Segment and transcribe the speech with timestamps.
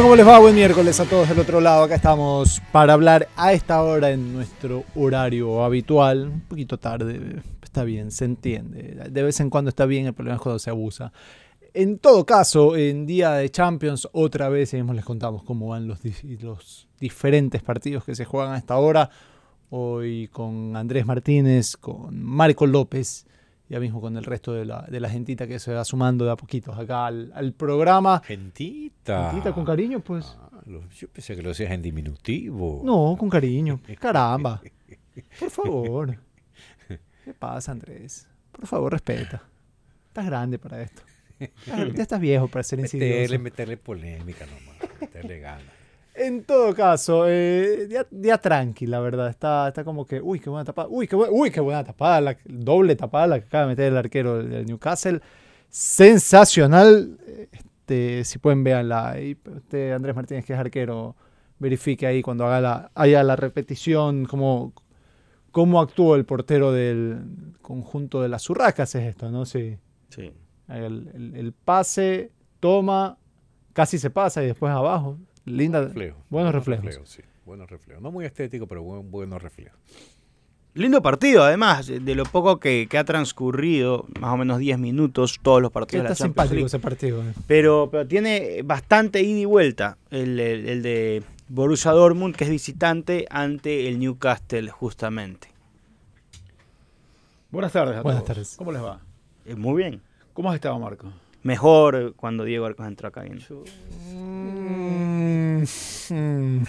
[0.00, 0.38] ¿Cómo les va?
[0.38, 1.82] Buen miércoles a todos del otro lado.
[1.84, 6.28] Acá estamos para hablar a esta hora en nuestro horario habitual.
[6.28, 8.96] Un poquito tarde, está bien, se entiende.
[9.10, 11.12] De vez en cuando está bien, el problema es cuando se abusa.
[11.74, 15.98] En todo caso, en día de Champions, otra vez mismo les contamos cómo van los
[16.98, 19.10] diferentes partidos que se juegan a esta hora.
[19.68, 23.26] Hoy con Andrés Martínez, con Marco López,
[23.72, 26.30] ya mismo con el resto de la, de la gentita que se va sumando de
[26.32, 28.20] a poquitos acá al, al programa.
[28.22, 29.30] Gentita.
[29.30, 30.36] Gentita con cariño, pues.
[30.38, 32.82] Ah, lo- yo pensé que lo decías en diminutivo.
[32.84, 33.80] No, con cariño.
[33.98, 34.60] Caramba.
[35.40, 36.18] Por favor.
[37.24, 38.28] ¿Qué pasa, Andrés?
[38.50, 39.42] Por favor, respeta.
[40.08, 41.00] Estás grande para esto.
[41.66, 43.42] Ya estás viejo para ser Meterle, insidioso.
[43.42, 45.00] meterle polémica nomás.
[45.00, 45.64] Meterle ganas.
[46.14, 49.28] En todo caso, eh, día, día tranqui, la verdad.
[49.30, 50.88] Está, está como que, uy, qué buena tapada.
[50.90, 52.20] Uy, qué, bu- uy, qué buena tapada.
[52.20, 55.20] La doble tapada la que acaba de meter el arquero del, Newcastle.
[55.70, 57.18] Sensacional.
[57.52, 59.10] Este, si pueden verla.
[59.10, 59.36] ahí.
[59.56, 61.16] Usted, Andrés Martínez, que es arquero,
[61.58, 64.72] verifique ahí cuando haga la, haya la repetición cómo,
[65.50, 68.94] cómo actuó el portero del conjunto de las Urracas.
[68.94, 69.46] Es esto, ¿no?
[69.46, 69.78] Sí.
[70.10, 70.30] Sí.
[70.68, 73.16] El, el- el pase, toma,
[73.72, 75.18] casi se pasa y después abajo.
[75.44, 75.80] Linda.
[75.82, 76.16] Reflejo.
[76.30, 77.00] Buenos reflejos.
[77.08, 77.22] sí.
[77.44, 78.02] Buenos reflejos.
[78.02, 79.78] No muy estético, pero buen, buenos reflejos.
[80.74, 85.38] Lindo partido, además, de lo poco que, que ha transcurrido, más o menos 10 minutos,
[85.42, 86.66] todos los partidos de está la Champions simpático League.
[86.66, 87.22] ese partido.
[87.22, 87.34] eh.
[87.46, 92.50] Pero, pero tiene bastante ida y vuelta el, el- el de Borussia Dortmund, que es
[92.50, 95.48] visitante, ante el Newcastle, justamente.
[97.50, 98.28] Buenas tardes a Buenas todos.
[98.36, 98.54] tardes.
[98.56, 99.00] ¿Cómo les va?
[99.44, 100.00] Eh, muy bien.
[100.32, 101.12] ¿Cómo has estado, Marco?
[101.42, 103.24] Mejor cuando Diego Arcos entró acá.
[103.24, 103.34] ¿no?
[103.34, 105.01] Mm,
[106.10, 106.62] mm.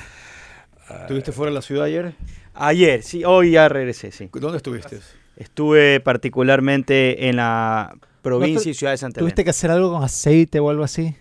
[1.02, 2.14] ¿Estuviste fuera de la ciudad ayer?
[2.54, 4.30] Ayer, sí, hoy ya regresé, sí.
[4.34, 5.00] ¿Dónde estuviste?
[5.36, 10.60] Estuve particularmente en la provincia y ciudad de Santa ¿Tuviste que hacer algo con aceite
[10.60, 11.16] o algo así?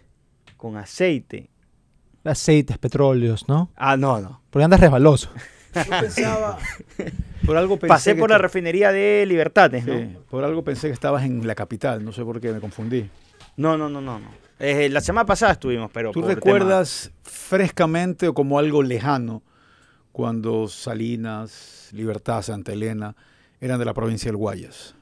[0.57, 1.51] Con aceite.
[2.25, 3.71] Aceites, petróleos, ¿no?
[3.77, 4.43] Ah, no, no.
[4.51, 5.31] Porque andas resbaloso.
[5.75, 6.59] Yo pensaba...
[7.45, 9.99] Por algo pensé Pasé que por la refinería de Libertades, ¿no?
[9.99, 12.05] Sí, por algo pensé que estabas en la capital.
[12.05, 13.09] No sé por qué, me confundí.
[13.57, 14.21] No, no, no, no.
[14.21, 14.42] no.
[14.65, 16.13] Eh, la semana pasada estuvimos, pero.
[16.13, 19.43] ¿Tú recuerdas frescamente o como algo lejano
[20.13, 23.17] cuando Salinas, Libertad, Santa Elena
[23.61, 24.95] eran de la provincia del Guayas?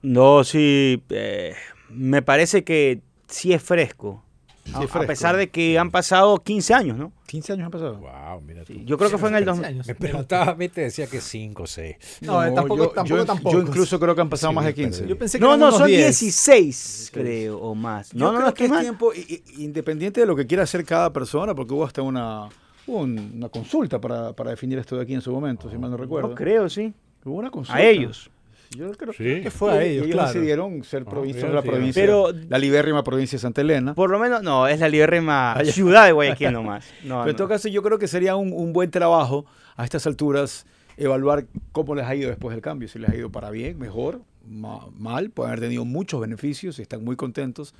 [0.00, 1.02] No, sí.
[1.10, 1.54] eh,
[1.90, 4.24] me parece que sí es fresco.
[4.64, 7.12] Sí, a, a pesar de que han pasado 15 años, ¿no?
[7.26, 7.96] 15 años han pasado.
[7.96, 8.72] Wow, mira tú.
[8.72, 9.64] Sí, yo creo que fue en el 2000.
[9.66, 9.86] años.
[9.88, 11.96] Me preguntaba, me te decía que 5 o 6.
[12.20, 14.64] No, eh, tampoco- yo, tampoco yo- tan yo incluso creo que han pasado Sí, más
[14.64, 15.08] de pero 15.
[15.08, 15.98] Yo pensé que No, no, son 10.
[16.20, 18.10] 16, creo, o más.
[18.12, 18.82] Yo No, no, creo no, que es mal.
[18.82, 19.12] tiempo,
[19.58, 22.48] independiente de lo que quiera hacer cada persona, porque hubo hasta una,
[22.86, 25.96] hubo una consulta para, para definir esto de aquí en su momento, si mal no
[25.96, 26.28] recuerdo.
[26.30, 26.92] No creo, sí.
[27.24, 27.78] Hubo una consulta.
[27.80, 28.30] A ellos.
[28.76, 29.42] Yo creo Sí.
[29.42, 30.32] que fue a y- y ellos, ellos claro.
[30.32, 33.94] decidieron ser No, provincias de ellos la provincia, Pero- la libérrima provincia de Santa Elena.
[33.94, 36.86] Por lo menos, no, es la libérrima Ah, ciudad de Guayaquil nomás.
[37.04, 37.36] No, Pero en no.
[37.36, 39.44] todo caso, yo creo que sería un, un buen trabajo
[39.76, 40.66] a estas alturas
[40.96, 42.88] evaluar cómo les ha ido después del cambio.
[42.88, 46.82] Si les ha ido para bien, mejor, ma- mal, pueden haber tenido muchos beneficios y
[46.82, 47.74] están muy contentos,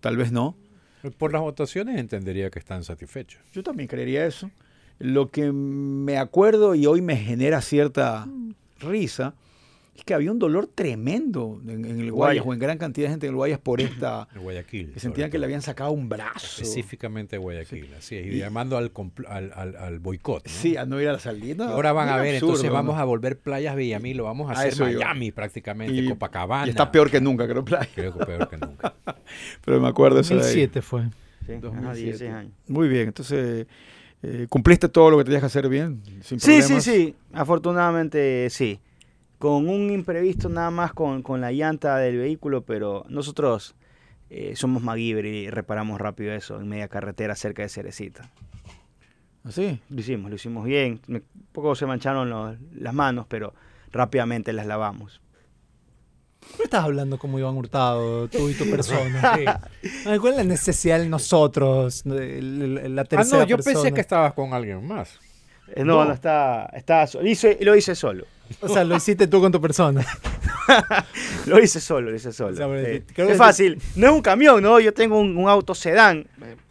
[0.00, 0.56] tal vez no.
[1.18, 3.40] Por las votaciones entendería que están satisfechos.
[3.52, 4.50] Yo también creería eso.
[4.98, 8.26] Lo que me acuerdo y hoy me genera cierta
[8.80, 9.34] risa
[9.96, 12.44] es que había un dolor tremendo en, en el Guayas Guayas.
[12.46, 14.26] o en gran cantidad de gente en el Guayas por esta...
[14.34, 14.92] En Guayaquil.
[14.92, 16.46] que sentían que le habían sacado un brazo.
[16.46, 18.26] Específicamente Guayaquil, así es.
[18.26, 18.90] Y llamando al,
[19.28, 20.44] al, al, al boicot.
[20.46, 20.50] ¿no?
[20.52, 21.68] Sí, a no ir a la salida.
[21.68, 22.74] Ahora van a ver, absurdo, entonces ¿no?
[22.74, 24.80] vamos a volver playas Villamil, lo vamos a A hacer.
[24.94, 26.66] Miami prácticamente, Y- Copacabana.
[26.66, 27.88] Y está peor que nunca, creo, Playa.
[27.94, 28.94] Creo que peor que nunca.
[29.64, 30.46] Pero me acuerdo eso de ahí.
[30.66, 31.02] 2007 fue.
[31.46, 32.02] Sí, ajá, 2007.
[32.08, 32.52] 16 años.
[32.68, 33.66] Muy bien, entonces,
[34.22, 36.00] eh, ¿cumpliste todo lo que tenías que hacer bien?
[36.22, 37.14] Sin Sí, sí, sí.
[37.32, 38.80] Afortunadamente sí.
[39.44, 43.74] Con un imprevisto nada más con, con la llanta del vehículo, pero nosotros
[44.30, 48.30] eh, somos MacGyver y reparamos rápido eso en media carretera cerca de Cerecita.
[49.44, 49.78] ¿Así?
[49.90, 50.98] Lo hicimos, lo hicimos bien.
[51.08, 53.52] Me- Un poco se mancharon los- las manos, pero
[53.92, 55.20] rápidamente las lavamos.
[56.40, 59.20] ¿Por qué estás hablando como Iván Hurtado, tú y tu persona?
[60.22, 62.00] ¿Cuál es la necesidad de nosotros?
[62.06, 65.18] la- ah, no, yo pensé que estabas con alguien más.
[65.68, 66.12] Eh, no, no, No.
[66.14, 67.04] está, está
[67.60, 68.24] lo hice solo.
[68.60, 70.04] O sea, lo hiciste tú con tu persona.
[71.46, 72.52] Lo hice solo, lo hice solo.
[72.54, 73.78] O sea, porque Eh, creo es que- fácil.
[73.96, 74.80] No es un camión, ¿no?
[74.80, 76.26] Yo tengo un, un auto sedán.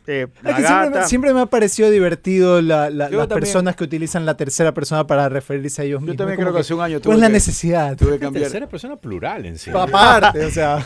[0.07, 1.07] Eh, Es que siempre, me, gata.
[1.07, 3.39] siempre me ha parecido divertido la- la- Yo las también.
[3.51, 6.17] personas que utilizan la tercera persona para referirse a ellos Yo mismos.
[6.17, 7.95] también Como creo que hace un año ¿Cuál tuve la necesidad?
[7.97, 8.43] Tuve que cambiar.
[8.43, 9.71] Tercera persona plural en sí.
[9.73, 10.85] Aparte, o sea.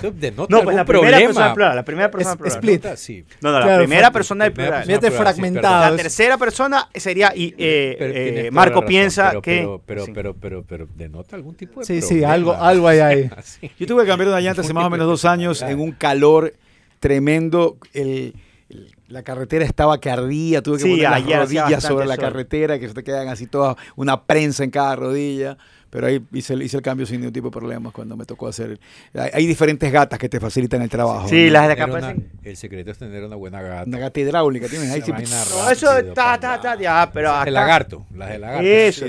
[0.50, 1.76] No, pues la primera persona plural.
[1.76, 2.76] La primera persona Es- plural.
[2.76, 2.96] split.
[2.96, 3.26] Sí.
[3.42, 4.84] No, no, la Claro, primera persona del plural.
[4.86, 5.92] Fíjate, sí, fragmentado.
[5.92, 10.06] La tercera persona sería y eh, Pero eh, Marco razón, piensa pero, que Pero, pero,
[10.06, 10.12] sí.
[10.14, 13.30] pero, pero, pero, denota algún tipo de Sí, sí, algo, algo hay ahí.
[13.80, 16.54] Yo tuve que cambiar una llanta hace más o menos dos años en un calor
[17.00, 17.78] tremendo.
[17.94, 18.34] El, el-
[19.08, 22.24] la carretera estaba que ardía, tuve que Sí, poner las rodillas sobre la sol.
[22.26, 25.58] carretera, que se te quedan así todas, una prensa en cada rodilla.
[25.90, 28.50] Pero ahí hice, el- hice el cambio sin ningún tipo de problemas cuando me tocó
[28.50, 28.78] hacer.
[29.14, 31.30] Hay, hay diferentes gatas que te facilitan el trabajo.
[31.30, 31.54] Sí, ¿no?
[31.54, 32.14] las de acá una-
[32.44, 33.86] el secreto es tener una buena gata.
[33.88, 35.02] Una gata hidráulica tienes ahí.
[35.02, 36.56] Sí, No, eso está, está, papá.
[36.56, 37.48] está, ya, pero acá.
[37.48, 38.68] El lagarto, las de lagarto.
[38.68, 39.06] Eso.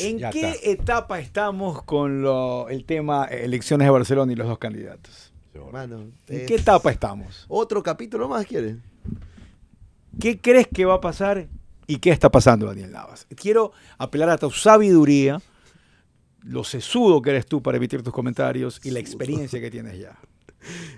[0.00, 0.68] ¿En ya qué está.
[0.68, 5.32] etapa estamos con lo- el tema elecciones de Barcelona y los dos candidatos?
[5.72, 7.46] Mano, ¿En es- qué etapa estamos?
[7.48, 8.76] ¿Otro capítulo más quieres?
[10.20, 11.48] ¿Qué crees que va a pasar
[11.86, 13.26] y qué está pasando, Daniel Navas?
[13.36, 15.40] Quiero apelar a tu sabiduría,
[16.42, 20.16] lo sesudo que eres tú para emitir tus comentarios y la experiencia que tienes ya.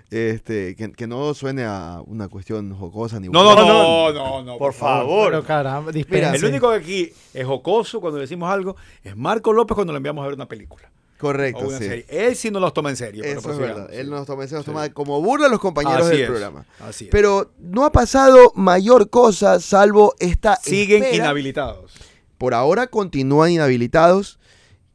[0.09, 3.73] Este, que, que no suene a una cuestión jocosa ni No, no, burlona.
[3.73, 4.57] no, no, no.
[4.57, 5.29] Por favor.
[5.31, 9.75] Pero caramba, Mira, el único que aquí es jocoso cuando decimos algo es Marco López
[9.75, 10.89] cuando le enviamos a ver una película.
[11.17, 12.05] Correcto, sí.
[12.09, 13.23] Él sí no los toma en serio.
[13.25, 13.89] pero Eso es verdad.
[13.91, 14.71] Él nos toma, se nos Sí.
[14.71, 16.65] toma como burla a los compañeros Así del es, programa.
[16.79, 17.11] Así es.
[17.11, 21.25] Pero no ha pasado mayor cosa salvo esta siguen espera.
[21.25, 21.93] inhabilitados.
[22.37, 24.39] Por ahora continúan inhabilitados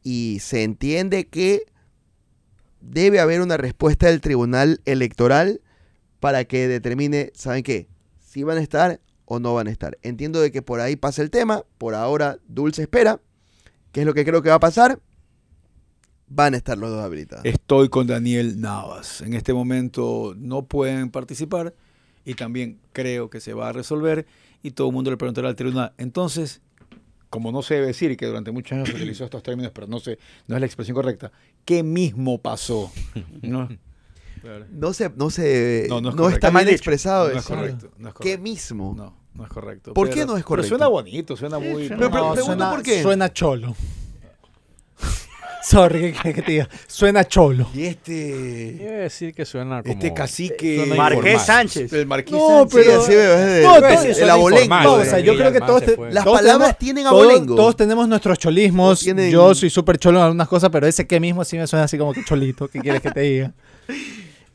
[0.01, 1.63] y se entiende que
[2.79, 5.61] debe haber una respuesta del Tribunal Electoral
[6.19, 7.87] para que determine, ¿saben qué?
[8.19, 9.97] Si van a estar o no van a estar.
[10.03, 13.19] Entiendo de que por ahí pasa el tema, por ahora Dulce espera,
[13.91, 14.99] ¿qué es lo que creo que va a pasar?
[16.35, 17.45] Van a estar los dos habilitados.
[17.45, 19.21] Estoy con Daniel Navas.
[19.21, 21.75] En este momento no pueden participar
[22.25, 24.25] y también creo que se va a resolver
[24.63, 25.93] y todo el mundo le preguntará al tribunal.
[25.99, 26.61] Entonces,
[27.29, 29.85] como no se debe decir y que durante muchos años se utilizó estos términos, pero
[29.85, 31.31] no, sé, no es la expresión correcta,
[31.65, 32.91] ¿qué mismo pasó?
[33.41, 33.69] ¿No?
[34.73, 37.55] No se, no se, No, es está mal expresado No es eso.
[37.55, 37.91] correcto.
[37.97, 38.93] No es ¿Qué mismo?
[38.93, 39.93] No, no es correcto.
[39.93, 40.67] ¿Por qué Pero- no es pero correcto?
[40.69, 41.87] suena bonito, suena muy...
[41.87, 43.01] Pero- pero No, pregunto suena, por qué.
[43.01, 43.73] suena cholo.
[45.63, 46.69] Sorry, ¿qué querés que te diga?
[46.87, 47.69] Suena cholo.
[47.73, 48.77] Y este...
[48.81, 49.93] Iba a decir que suena como...
[49.93, 50.75] Este cacique...
[50.77, 51.45] suena Marqués informal.
[51.45, 51.93] Sánchez.
[51.93, 52.73] El Marqués No, Sánchez.
[52.85, 54.61] pero- Sí, así es de- No, todo- el suena abolengo.
[54.63, 55.97] informal, No, o sea, yo creo que todos, te-.
[56.11, 57.55] Las todos palabras tenemos- tienen todos- abolengo.
[57.55, 58.99] Todos tenemos nuestros cholismos.
[58.99, 61.85] Tienen- Yo soy súper cholo en algunas cosas, pero ese que mismo sí me suena
[61.85, 62.67] así como que cholito.
[62.67, 63.51] ¿Qué quieres que te diga?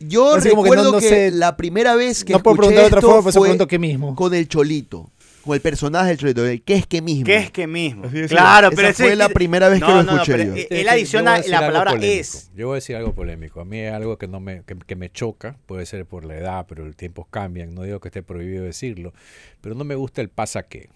[0.01, 2.55] Yo Así como que recuerdo no- que, no sé- la primera vez que no puedo
[2.55, 4.15] escuché preguntar de otra esto forma, por eso fue pregunto qué mismo.
[4.15, 5.11] con el Cholito,
[5.49, 6.47] con el personaje del Cholito.
[6.47, 7.25] el ¿Qué es que mismo?
[7.25, 8.07] ¿Qué es que mismo?
[8.07, 10.13] Así es, Claro, esa pero fue ese- la primera vez que No, lo no, no,
[10.23, 10.53] escuché pero yo.
[10.55, 12.21] él- Es que Él yo adiciona voy a decir la algo palabra polémico.
[12.21, 12.51] es.
[12.55, 13.61] Yo voy a decir algo polémico.
[13.61, 16.37] A mí es algo que no me que, que me choca, puede ser por la
[16.37, 17.75] edad, pero los tiempos cambian.
[17.75, 19.13] No digo que esté prohibido decirlo,
[19.61, 20.89] pero no me gusta el pasa que.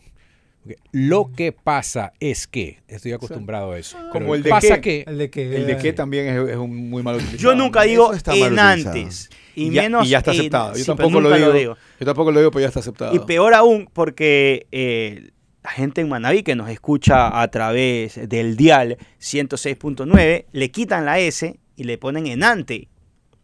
[0.92, 3.97] Lo que pasa es que estoy acostumbrado a eso.
[4.12, 5.04] Como el de pasa qué.
[5.04, 5.57] que El de que.
[5.57, 7.38] El de qué también es, es un muy mal utilizado.
[7.42, 9.28] Yo nunca digo está en antes.
[9.54, 10.73] Y, Y ya, menos y ya está en- aceptado.
[10.73, 13.14] Yo sí, tampoco lo digo, Yo tampoco lo digo, pero ya está aceptado.
[13.14, 15.31] Y peor aún, porque eh,
[15.64, 21.19] la gente en Manaví que nos escucha a través del dial 106.9, le quitan la
[21.19, 22.88] S y le ponen en ante.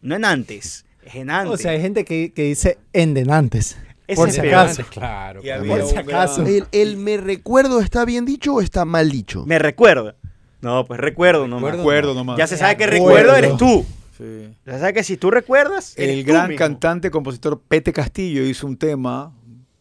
[0.01, 1.53] No en antes, es en ante.
[1.53, 3.77] O sea, hay gente que, que dice endenantes.
[4.09, 4.83] Ese por si acaso.
[4.91, 5.41] Claro.
[5.45, 6.45] Y Por si acaso.
[6.47, 9.45] ¿El, el me recuerdo está bien dicho o está mal dicho?
[9.47, 10.17] Me recuerda.
[10.61, 11.73] No, pues recuerdo nomás.
[11.73, 12.39] Recuerdo Recuerdo nomás.
[12.39, 13.17] Ya se sabe que Recuerdo.
[13.33, 13.87] recuerdo eres tú.
[14.17, 14.49] Sí.
[14.67, 15.95] ¿Sabes que si tú recuerdas?
[15.97, 16.59] eres El tú gran mismo.
[16.59, 19.33] cantante, compositor Pete Castillo hizo un tema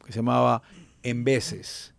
[0.05, 0.61] que se llamaba
[1.01, 1.93] En veces.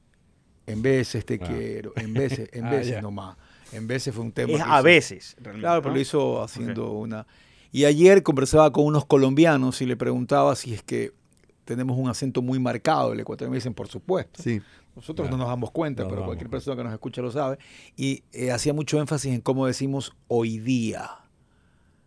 [0.66, 1.46] En veces te Ah.
[1.48, 1.92] quiero.
[1.96, 3.02] En veces, en Ah, veces ya.
[3.02, 3.36] nomás.
[3.72, 4.52] En veces fue un tema.
[4.52, 5.34] Es que a hizo- veces.
[5.38, 5.96] realmente, Claro, pero ¿no?
[5.96, 7.26] lo hizo haciendo una.
[7.72, 11.12] Y ayer conversaba con unos colombianos y le preguntaba si es que
[11.68, 13.12] tenemos un acento muy marcado.
[13.12, 14.42] El ecuatoriano me dicen, por supuesto.
[14.42, 14.62] Sí.
[14.96, 15.36] Nosotros Claro.
[15.36, 17.58] no nos damos cuenta, No pero cualquier persona que nos escucha lo sabe.
[17.94, 21.10] Y eh, hacía mucho énfasis en cómo decimos hoy día.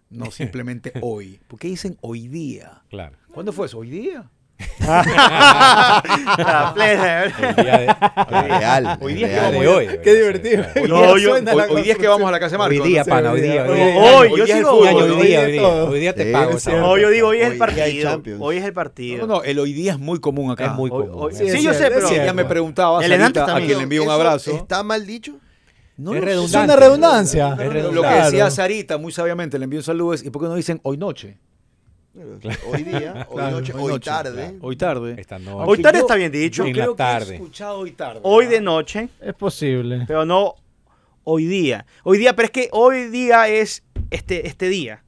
[0.10, 1.39] No simplemente hoy.
[1.48, 2.82] ¿Por qué dicen hoy día?
[2.89, 3.18] Claro.
[3.32, 3.77] ¿Cuándo fue eso?
[3.77, 4.30] ¿Hoy día?
[4.80, 7.88] La plena, El día de,
[8.48, 8.98] Real.
[9.01, 9.88] Hoy día es que vamos hoy.
[10.03, 10.65] Qué divertido.
[10.75, 12.63] Hoy, día, yo- suena hoy- la hoy día es que vamos a la casa de
[12.63, 13.10] Hoy Marco.
[13.10, 13.63] pana, hoy día.
[13.63, 13.96] Hoy Hoy día.
[13.96, 14.88] Hoy, yo Hoy día sigo hoy.
[15.27, 15.62] día, hoy día.
[15.62, 15.89] todo.
[15.89, 16.51] Hoy día te pago.
[16.72, 18.38] No, yo digo, hoy es el partido.
[18.39, 19.25] Hoy es el partido.
[19.27, 20.65] No, no, el hoy día es muy común acá.
[20.68, 21.32] Es muy Hoy- común.
[21.34, 24.51] sí, yo sé, pero Ella me preguntaba, a quien le envío un ¿Eso abrazo.
[24.51, 25.34] ¿Está mal dicho?
[25.98, 26.22] No, Es
[26.53, 27.56] una redundancia.
[27.60, 28.50] Es Lo que decía.
[28.50, 31.38] Sarita, muy sabiamente, le envío un saludo, es, ¿y por qué no dicen hoy noche?
[32.13, 34.58] Hoy día, hoy Claro, noche, hoy hoy tarde.
[34.60, 35.15] Hoy tarde.
[35.18, 36.63] Esta Hoy tarde yo- está bien dicho.
[36.63, 38.20] Yo la creo que he escuchado hoy tarde.
[38.24, 38.58] Hoy ¿verdad?
[38.60, 40.03] de noche, Es posible.
[40.08, 40.56] pero no
[41.24, 41.86] hoy día.
[42.03, 45.03] Hoy día, pero es que hoy día es este, este día.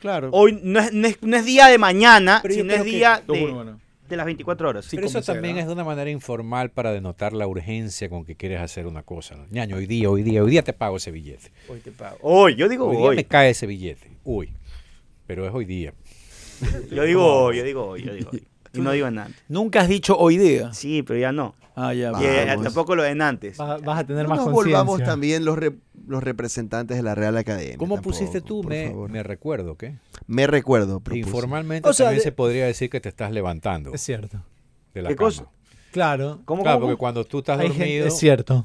[0.00, 0.30] Claro.
[0.32, 3.22] Hoy no es, no es- no es día de mañana, Pero sino es que- día
[3.26, 3.80] de, bueno.
[4.08, 4.86] de las 24 horas.
[4.86, 8.34] Sí, Pero eso también es de una manera informal para denotar la urgencia con que
[8.34, 9.34] quieres hacer una cosa.
[9.36, 9.46] ¿no?
[9.50, 11.50] Ñaño, hoy día, hoy día, hoy día te pago ese billete.
[11.68, 12.16] Hoy te pago.
[12.22, 13.02] Hoy, yo digo Hoy hoy.
[13.16, 14.10] día me cae ese billete.
[14.24, 14.50] Uy.
[15.26, 15.94] Pero es hoy día.
[16.90, 18.44] Yo digo hoy, yo digo hoy, yo digo hoy.
[18.72, 19.40] Y no digo en antes.
[19.48, 20.72] Nunca has dicho hoy día.
[20.74, 21.54] Sí, pero ya no.
[21.76, 22.12] Ah, ya.
[22.20, 23.56] Y, eh, tampoco lo en antes.
[23.56, 25.12] Vas, vas a tener No más nos volvamos conciencia.
[25.12, 25.74] también los, re-
[26.06, 27.76] los representantes de la Real Academia.
[27.78, 28.62] ¿Cómo tampoco, pusiste tú?
[28.64, 29.96] Me, recuerdo, ¿qué?
[30.26, 31.00] Me recuerdo.
[31.00, 31.20] propuse.
[31.20, 34.40] Informalmente O sea, también de- se podría decir que te estás levantando Es cierto.
[34.92, 35.28] de la ¿Qué cama.
[35.28, 35.46] cosa?
[35.92, 36.40] Claro.
[36.44, 36.86] ¿Cómo, Claro, cómo?
[36.88, 38.64] porque cuando tú estás Hay gente- dormido, es cierto.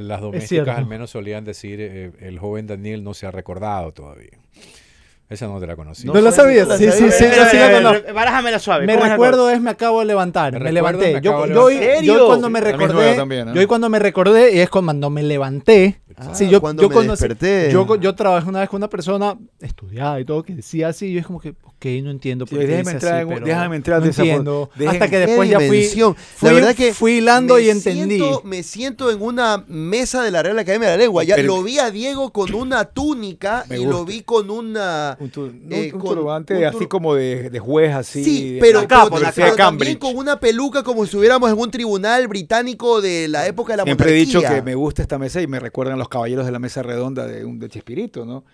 [0.00, 4.38] las domésticas al menos solían decir, eh, el joven Daniel no se ha recordado todavía.
[5.32, 6.06] Esa no te la conocí.
[6.06, 6.68] No, lo sabías.
[6.68, 8.86] la Sí, sí, sí, Eh, sí la eh, eh, Barájamela suave.
[8.86, 11.14] Me ¿cómo es la recuerdo es me acabo de levantar, Me levanté.
[11.14, 12.02] me Yo, yo, levantar.
[12.04, 13.54] yo cuando me La recordé, ¿no?
[13.54, 16.01] yo hoy cuando me recordé y es cuando me levanté.
[16.16, 17.70] Ah, sí, yo, cuando yo me conocí- desperté.
[17.72, 21.06] Yo, yo trabajé una vez con una persona estudiada y todo que decía así.
[21.06, 23.46] Y yo es como que, ok, no entiendo por Sí, qué dice entrar así, pero
[23.46, 24.70] déjame entrar no de esa entiendo.
[24.76, 28.16] Dejen- Hasta que después ya fui, fui, la verdad que fui hilando y entendí.
[28.18, 31.24] Siento, me siento en una mesa de la Real Academia de la Lengua.
[31.24, 35.16] Ya Pero- lo vi a Diego con una túnica y lo vi con una.
[35.20, 38.22] Un, tu- Eh, un con- turbante un así como de, de juez, así.
[38.24, 38.86] Sí, pero,
[39.34, 43.72] pero- también con una peluca como si estuviéramos en un tribunal británico de la época
[43.74, 46.44] de la Siempre he dicho que me gusta esta mesa y me recuerdan los caballeros
[46.46, 48.44] de la mesa redonda de, un, de Chespirito, ¿no?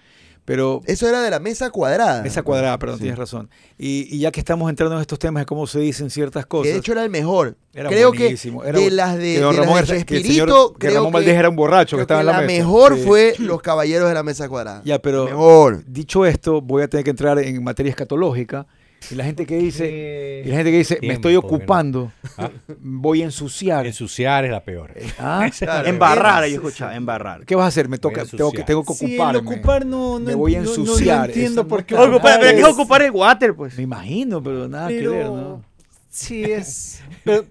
[0.45, 2.23] Pero Eso era de la mesa cuadrada.
[2.23, 3.03] mesa cuadrada, perdón, Sí.
[3.03, 3.51] tienes razón.
[3.77, 6.49] Y, y ya que estamos entrando en estos temas de cómo se dicen ciertas Que
[6.49, 6.73] cosas.
[6.73, 7.59] de hecho era el mejor.
[7.75, 10.05] Era creo buenísimo, que era de las de, que don de las Ramón de era-
[10.07, 12.39] que Chespirito, señor- que creo Ramón Valdés era un borracho que estaba en la la
[12.47, 12.53] mesa.
[12.63, 13.03] mejor Sí.
[13.05, 14.81] fue los caballeros de la mesa cuadrada.
[14.87, 15.85] Ya, pero Mejor.
[15.85, 18.67] dicho esto, voy a tener que entrar en materia escatológica.
[19.11, 21.47] Y la gente que dice, y la gente que dice, me estoy que no.
[21.47, 22.51] ocupando, Ah,
[22.81, 23.87] voy a ensuciar.
[23.87, 24.93] Ensuciar es la peor.
[25.19, 25.89] Ah, Claro.
[25.89, 27.45] Embarrar, yo sí, escuchaba, embarrar.
[27.47, 27.89] ¿Qué vas a hacer?
[27.89, 29.39] Me toca, tengo que, tengo que Sí, el ocuparme.
[29.39, 31.95] ocupar no, no, Me voy a ensuciar, No, entiendo por qué.
[31.95, 33.77] Ocupar, pero ¿qué es ocupar el water, pues?
[33.77, 35.65] Me imagino, pero nada que Pero- ver, ¿no?
[36.11, 37.01] Sí, es.
[37.25, 37.45] Pero,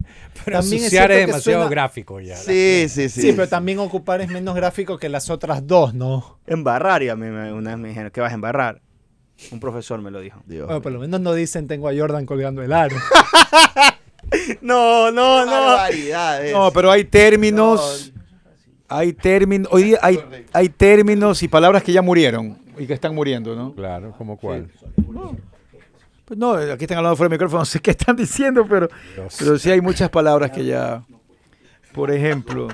[0.44, 2.36] Pero también es ensuciar es, que demasiado suena- gráfico ya.
[2.36, 3.22] Sí, sí, sí.
[3.22, 6.40] Sí, pero también ocupar es menos gráfico que las otras dos, ¿no?
[6.48, 8.82] Embarrar, y a mí una vez me dijeron, ¿qué vas a embarrar?
[9.52, 10.42] Un profesor me lo dijo.
[10.46, 10.82] Dios Bueno, mío.
[10.84, 12.96] por lo menos no dicen tengo a Jordan colgando el aro.
[14.62, 15.78] No, no, no.
[16.52, 18.12] No, pero hay términos,
[18.90, 20.20] hay términos, hoy día hay,
[20.52, 23.74] hay términos y palabras que ya murieron y que están muriendo, ¿no?
[23.74, 24.70] Claro, ¿como cuál?
[26.26, 29.36] Pues no, aquí están hablando fuera del micrófono, no sé qué están diciendo, pero, Dios.
[29.40, 31.04] pero sí hay muchas palabras que ya,
[31.94, 32.68] por ejemplo,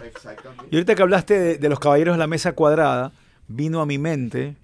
[0.71, 3.11] y ahorita que hablaste de, de los caballeros de la mesa cuadrada,
[3.47, 4.55] vino a mi mente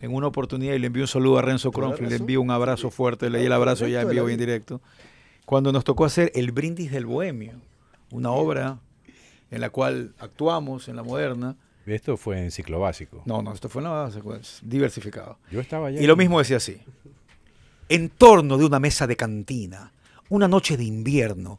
[0.00, 2.90] en una oportunidad y le envío un saludo a Renzo Cronfeld, le envío un abrazo
[2.90, 4.80] fuerte, leí el abrazo ya en vivo y en directo,
[5.44, 7.60] cuando nos tocó hacer El Brindis del Bohemio,
[8.10, 8.80] una obra
[9.50, 11.56] en la cual actuamos en la moderna.
[11.86, 13.22] Esto fue en ciclo básico.
[13.26, 15.38] No, no, esto fue en la base, pues, diversificado.
[15.50, 16.00] Yo estaba allá.
[16.00, 16.80] Y lo mismo decía así.
[17.88, 19.92] En torno de una mesa de cantina,
[20.28, 21.58] una noche de invierno,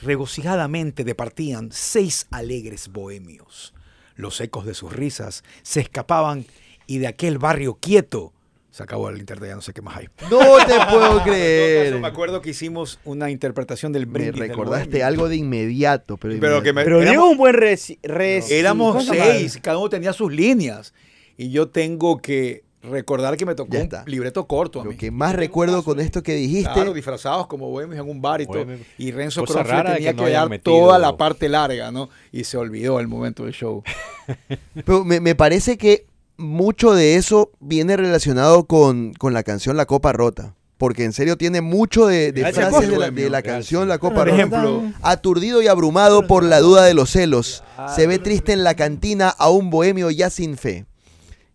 [0.00, 3.74] regocijadamente departían seis alegres bohemios.
[4.14, 6.46] Los ecos de sus risas se escapaban
[6.94, 8.32] y de aquel barrio quieto
[8.70, 10.08] se acabó el internet, ya no sé qué más hay.
[10.30, 12.04] No te puedo Me creer.
[12.04, 16.62] acuerdo que hicimos una interpretación del Me brindis del recordaste algo de inmediato, pero, Pero
[16.62, 19.30] que me- Pero éramos- es un buen reci- reci- Éramos ¿cómo se llama?
[19.32, 20.94] seis, cada uno tenía sus líneas.
[21.36, 24.96] Y yo tengo que recordar que me tocó un libreto corto a Lo mí.
[24.96, 28.46] que más recuerdo con esto que dijiste, Claro, disfrazados como bohemios en un bar y
[28.46, 28.66] todo.
[28.98, 32.08] Y Renzo de tenía que que, no metido- toda la parte larga, ¿no?
[32.32, 33.82] Y se olvidó el momento del show.
[34.84, 36.06] pero me, me parece que
[36.42, 40.54] mucho de eso viene relacionado con, con la canción La Copa Rota.
[40.76, 44.36] Porque en serio tiene mucho de, frases de la, de canción La Copa Por Rota.
[44.36, 47.62] ejemplo, Aturdido y abrumado por la duda de los celos,
[47.94, 50.86] se ve triste en la cantina a un bohemio ya sin fe,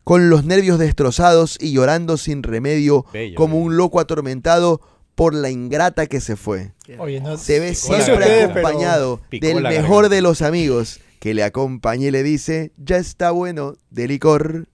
[0.06, 4.80] con los nervios destrozados y llorando sin remedio, Bello, como un loco atormentado
[5.14, 6.72] por la ingrata que se fue.
[6.98, 10.10] Oye, no, Se ve siempre acompañado del mejor garganta.
[10.16, 14.68] de los amigos, que le acompaña y le dice, ya está bueno de licor.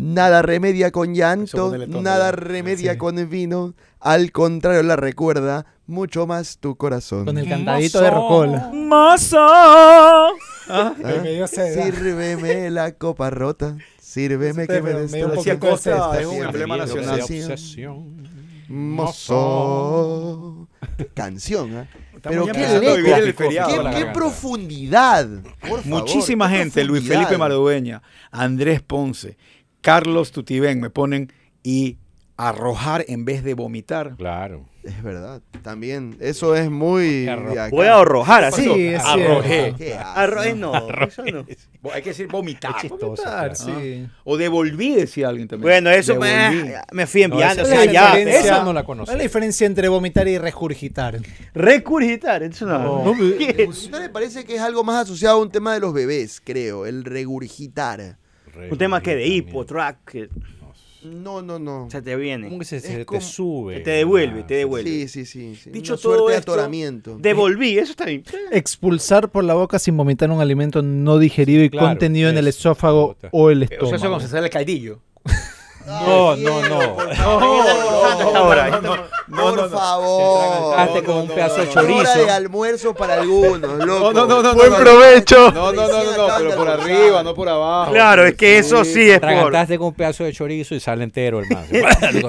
[0.00, 2.98] Nada remedia con llanto, nada remedia Sí.
[2.98, 7.24] con vino, al contrario la recuerda mucho más tu corazón.
[7.24, 8.70] con el cantadito de Rocola.
[10.68, 10.94] ¿ah?
[11.02, 11.46] ¿Ah?
[11.48, 11.82] Sed.
[11.82, 15.36] Sírveme la copa rota, sírveme que me me- me dio un destroza.
[15.36, 17.20] Decía poquito de Costa, es un emblema nacional.
[19.38, 20.68] Mozo.
[21.14, 21.88] Canción, ¿ah?
[22.22, 22.64] Pero qué
[23.18, 23.90] el feriado.
[23.96, 25.28] qué, profundidad.
[25.60, 27.06] por favor, Muchísima qué gente, Luis.
[27.06, 28.02] Felipe Mardueña,
[28.32, 29.36] Andrés Ponce,
[29.80, 31.32] Carlos Tutibén me ponen
[31.62, 31.98] y
[32.36, 34.14] arrojar en vez de vomitar.
[34.16, 34.64] Claro.
[34.84, 37.28] Es verdad, también, eso es muy...
[37.70, 38.62] Voy a arrojar así.
[38.62, 39.74] Sí, es Arrojé.
[39.76, 40.18] Qué asco.
[40.20, 40.72] Arroje no,
[41.06, 41.44] eso no.
[41.92, 42.74] Hay que decir vomitar.
[42.76, 43.22] Es chistoso.
[43.22, 43.80] Claro, claro.
[43.80, 44.06] sí.
[44.24, 45.64] O devolví, decía alguien también.
[45.64, 46.30] Bueno, eso Devolví.
[46.68, 47.62] me, me fui enviando.
[47.64, 48.18] No, o sea, esa- ya.
[48.18, 49.10] esa- no la ¿Cuál conocí.
[49.12, 51.18] es la diferencia entre vomitar y regurgitar?
[51.52, 53.04] recurgitar, eso no.
[53.04, 53.68] No, ¿Qué?
[53.90, 56.86] ¿No le parece que es algo más asociado a un tema de los bebés, creo?
[56.86, 58.16] El regurgitar.
[58.70, 60.28] Un tema que de hipo, track, que
[61.04, 61.88] No, no, no.
[61.90, 62.48] se te viene.
[62.48, 63.80] ¿Cómo que se, Es se como- te sube?
[63.80, 64.90] te devuelve, Ah, te devuelve.
[64.90, 65.54] Sí, sí, sí.
[65.56, 65.70] sí.
[65.70, 67.16] Dicho Una todo suerte de esto, atoramiento.
[67.18, 68.24] Devolví, eso está bien.
[68.50, 72.48] Expulsar por la boca sin vomitar un alimento no digerido y Claro, contenido en el
[72.48, 74.00] esófago o el O sea, eso estómago.
[74.14, 75.00] cuando se sale el caldillo.
[75.86, 76.94] No, no, no.
[76.96, 80.40] Por favor, Ahora, no, no, por favor.
[80.40, 82.18] Te atragantaste con un pedazo de Es hora chorizo.
[82.24, 84.12] de almuerzo para algunos, loco.
[84.12, 85.50] No, no, no, no, Buen provecho.
[85.52, 87.92] No, no, no, no, no, pero por arriba, no por abajo.
[87.92, 89.52] Claro, es que eso sí es por.
[89.78, 91.66] Con un pedazo de chorizo y sale entero, hermano.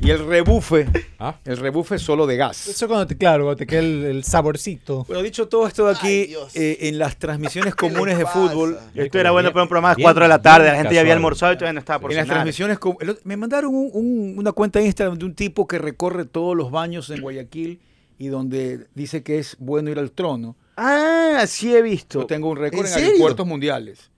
[0.00, 0.86] Y el rebufe,
[1.18, 1.34] ¿Ah?
[1.44, 2.68] el rebufe solo de gas.
[2.68, 5.04] Eso cuando te, claro, cuando te queda el, el saborcito.
[5.06, 8.78] Bueno, dicho todo esto de aquí, eh, en las transmisiones ¿Qué les comunes de fútbol,
[8.94, 10.94] Esto era bueno para un programa a las Bien, 4 de la tarde, la gente
[10.94, 12.36] ya había almorzado y todavía no estaba por en las cenar.
[12.38, 12.78] transmisiones,
[13.24, 16.70] me mandaron un- un- una cuenta de Instagram de un tipo que recorre todos los
[16.70, 17.80] baños en Guayaquil
[18.18, 20.56] y donde dice que es bueno ir al trono.
[20.76, 22.20] Ah, sí he visto.
[22.20, 24.10] Yo tengo un récord ¿En aeropuertos mundiales.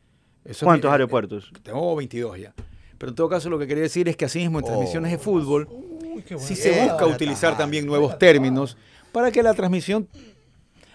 [0.45, 1.51] Eso es ¿Cuántos mi- aeropuertos?
[1.63, 2.55] Tengo 22 ya.
[2.99, 5.17] Pero en todo caso lo que quería decir es que así mismo en transmisiones de
[5.17, 5.21] Oh.
[5.21, 5.69] fútbol
[6.39, 8.77] sí se busca utilizar también nuevos términos
[9.13, 10.09] para que la transmisión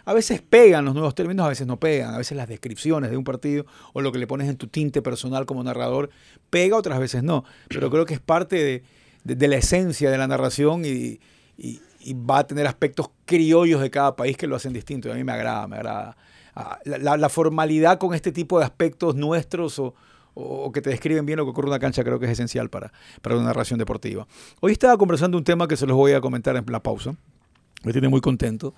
[0.03, 3.17] a veces pegan los nuevos términos, a veces no pegan, a veces las descripciones de
[3.17, 6.09] un partido o lo que le pones en tu tinte personal como narrador
[6.49, 7.43] pega, otras veces no.
[7.67, 8.83] Pero creo que es parte de,
[9.23, 11.19] de- la esencia de la narración y,
[11.57, 11.79] y-
[12.13, 15.11] va a tener aspectos criollos de cada país que lo hacen distinto.
[15.11, 16.17] A mí me agrada, me agrada.
[16.55, 19.93] Ah, La, la- la formalidad con este tipo de aspectos nuestros o,
[20.33, 22.69] o que te describen bien lo que ocurre en una cancha creo que es esencial
[22.69, 24.25] para, para una narración deportiva.
[24.61, 27.15] Hoy estaba conversando un tema que se los voy a comentar en la pausa.
[27.83, 28.73] Me tiene muy contento.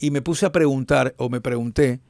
[0.00, 2.00] Y me puse a preguntar, o me pregunté,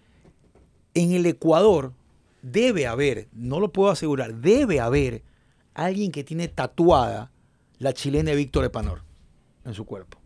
[0.94, 1.92] en el Ecuador
[2.40, 5.22] debe haber, no lo puedo asegurar, debe haber
[5.74, 7.30] alguien que tiene tatuada
[7.84, 9.02] la chilena de Víctor Epanor
[9.64, 10.18] en su cuerpo.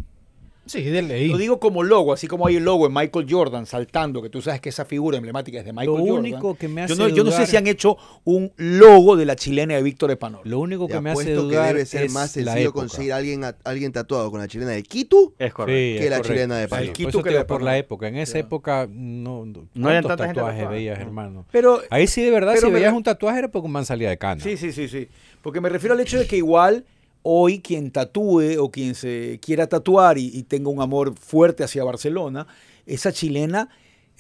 [0.67, 1.29] Sí, de ley.
[1.29, 4.43] Lo digo como logo, así como hay el logo de Michael Jordan saltando, que tú
[4.43, 6.19] sabes que esa figura emblemática es de Michael Lo Jordan.
[6.19, 9.17] único que me hace yo, no, yo no sé dudar- si han hecho un logo
[9.17, 10.47] de la chilena de Víctor Epanor.
[10.47, 13.17] Lo único que me hace apuesto que dudar debe ser es más sencillo conseguir a
[13.17, 15.73] alguien, a- alguien tatuado con la chilena de Quito Es Sí, correcto.
[16.01, 16.29] que es la correcto.
[16.35, 16.93] chilena de Sí, Panamá.
[16.99, 18.09] El por que por la época.
[18.09, 20.77] En esa época no, No había ¿cuántos tanta gente tatuajes tatuada.
[20.77, 21.47] veías, hermano?
[21.51, 23.87] Pero Ahí sí, de verdad, Pero si me veías un tatuaje era porque un man
[23.87, 24.43] salía de cana.
[24.45, 25.09] Sí, sí, sí, sí.
[25.41, 26.85] Porque me refiero al hecho de que igual
[27.31, 31.85] hoy quien tatúe o quien se quiera tatuar y, y tenga un amor fuerte hacia
[31.85, 32.47] Barcelona,
[32.87, 33.69] esa chilena,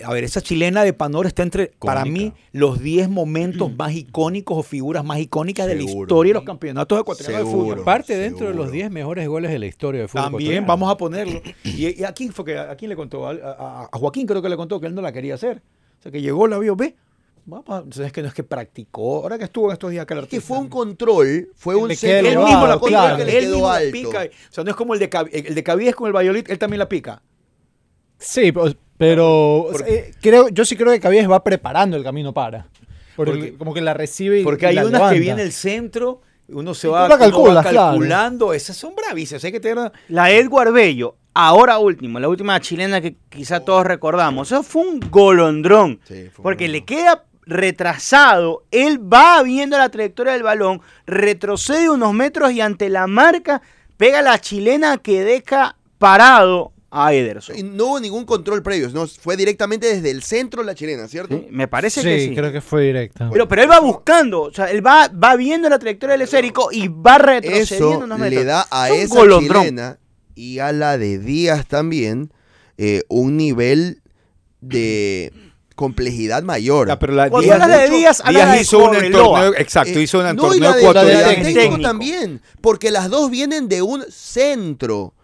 [0.05, 4.59] a ver, esa chilena de Panor está entre, para mí, los 10 momentos más icónicos
[4.59, 7.81] o figuras más icónicas de la historia de los campeonatos ecuatorianos de fútbol.
[7.81, 8.73] Aparte dentro de los Seguro.
[8.73, 10.25] 10 mejores goles de la historia de fútbol.
[10.31, 11.40] También vamos a ponerlo.
[11.64, 13.27] Y, y a quién fue que a quién le contó?
[13.27, 15.62] A, a- a Joaquín creo que le contó que él no la quería hacer.
[15.99, 16.94] O sea, que llegó, la vio, ve.
[17.50, 19.22] Vamos a- entonces es que no es que practicó.
[19.22, 20.54] Ahora que estuvo en estos días acá el Es que artista.
[20.54, 23.16] fue un control, fue Que un le centro Él elevado, mismo la pica, claro.
[23.16, 23.92] que le él quedó mismo la alto.
[23.92, 24.18] pica.
[24.24, 26.78] O sea, no es como el de el de Cavies con el Valladolid, él también
[26.78, 27.22] la pica.
[28.18, 32.66] Sí, pues, pero eh, creo, yo sí creo que Cabies va preparando el camino para.
[33.16, 35.14] Porque, Porque- como que la recibe y Porque y hay la unas levanta.
[35.14, 37.62] que viene el centro, uno se Y va, uno claro.
[37.62, 38.52] calculando.
[38.52, 39.42] Esas son bravísimas.
[39.44, 39.90] Hay que tener.
[40.08, 45.00] La Edward Bello, ahora último, la última chilena que quizá todos recordamos, eso fue un
[45.11, 46.00] golondrón.
[46.04, 51.88] Sí, fue porque un le queda retrasado, él va viendo la trayectoria del balón, retrocede
[51.90, 53.62] unos metros y ante la marca
[53.96, 57.58] pega la chilena que deja parado a Ederson.
[57.58, 61.37] Y no hubo ningún control previo, no, fue directamente desde el centro la chilena, ¿cierto?
[61.38, 61.46] ¿Sí?
[61.50, 62.34] Me parece Sí, que sí.
[62.34, 63.28] creo que fue directa.
[63.30, 66.68] Pero, pero él va buscando, o sea, él va, va viendo la trayectoria del esférico
[66.72, 68.46] y va retrocediendo Eso unos le metros.
[68.46, 69.62] da a Es esa golondrón.
[69.64, 69.98] chilena
[70.34, 72.32] y a la de Díaz también
[72.78, 74.00] eh, un nivel
[74.61, 75.32] de
[75.79, 76.88] complejidad mayor.
[76.88, 79.99] Ya, pero la Cuando Díaz, hablas de Díaz, hablas Díaz de hizo un torneo, exacto,
[79.99, 81.21] Eh, hizo un no, y torneo la de- ecuatoriano.
[81.21, 81.61] la de técnico.
[81.61, 85.14] técnico también, porque las dos vienen de un centro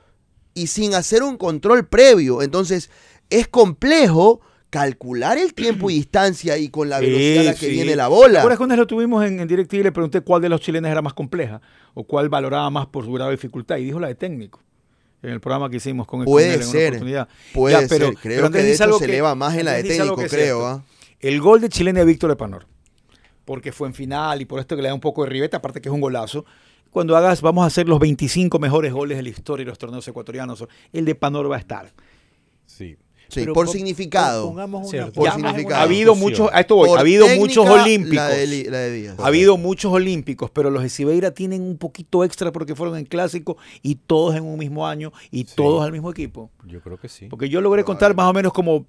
[0.55, 2.41] y sin hacer un control previo.
[2.41, 2.89] Entonces,
[3.31, 4.41] es complejo
[4.71, 7.73] calcular el tiempo y distancia y con la Sí, velocidad a la que sí.
[7.73, 8.45] viene la ¿Te bola.
[8.45, 11.03] una vez lo tuvimos en, en DirecTV y le pregunté cuál de los chilenos era
[11.03, 11.61] más compleja
[11.95, 13.77] o cuál valoraba más por su grado de dificultad?
[13.79, 14.61] Y dijo la de técnico.
[15.25, 17.29] En el programa que hicimos con Puede él en una ser, oportunidad.
[17.53, 19.57] Puede Ya, pero- ser, pero creo Andrés que de hecho algo se que- eleva más
[19.57, 20.67] en la de Andrés técnico, creo.
[20.67, 20.85] ¿ah?
[21.21, 22.67] El gol de Chilena de Víctor Epanor,
[23.45, 25.81] porque fue en final y por esto que le da un poco de ribeta, aparte
[25.81, 26.45] que es un golazo.
[26.91, 30.07] Cuando hagas, vamos a hacer los 25 mejores goles de la historia de los torneos
[30.07, 30.65] ecuatorianos.
[30.93, 31.93] El de Panor va a estar.
[32.67, 32.97] Sí.
[33.35, 34.47] Sí, Pero por significado.
[34.47, 35.13] pongamos una- Cierto.
[35.13, 35.81] Por pongamos una significado.
[35.81, 38.17] Ha habido muchos, a esto voy, Por ha habido técnica, muchos olímpicos.
[38.17, 39.17] La de, Li- la de Díaz.
[39.19, 43.05] Ha habido muchos olímpicos, pero los de Cibeira tienen un poquito extra porque fueron en
[43.07, 46.51] clásico y todos en un mismo año y todos al mismo equipo.
[46.67, 47.27] Yo creo que sí.
[47.27, 48.87] Porque yo logré contar más o menos como,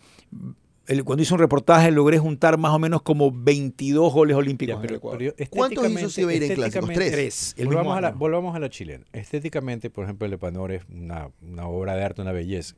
[0.87, 4.73] el- cuando hice un reportaje, logré juntar más o menos como 22 goles olímpicos.
[4.75, 5.33] Ya, en el pero- Ecuador.
[5.35, 6.89] pero ¿Cuántos hizo Cibeira en clásicos?
[6.93, 7.55] Tres.
[7.57, 9.03] El volvamos, a la, volvamos a la chilena.
[9.11, 12.75] Estéticamente, por ejemplo, el Epanor es una, una obra de arte, una belleza.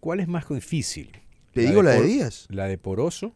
[0.00, 1.10] ¿Cuál es más difícil?
[1.52, 2.46] Te digo la de Díaz.
[2.48, 3.32] La de Poroso,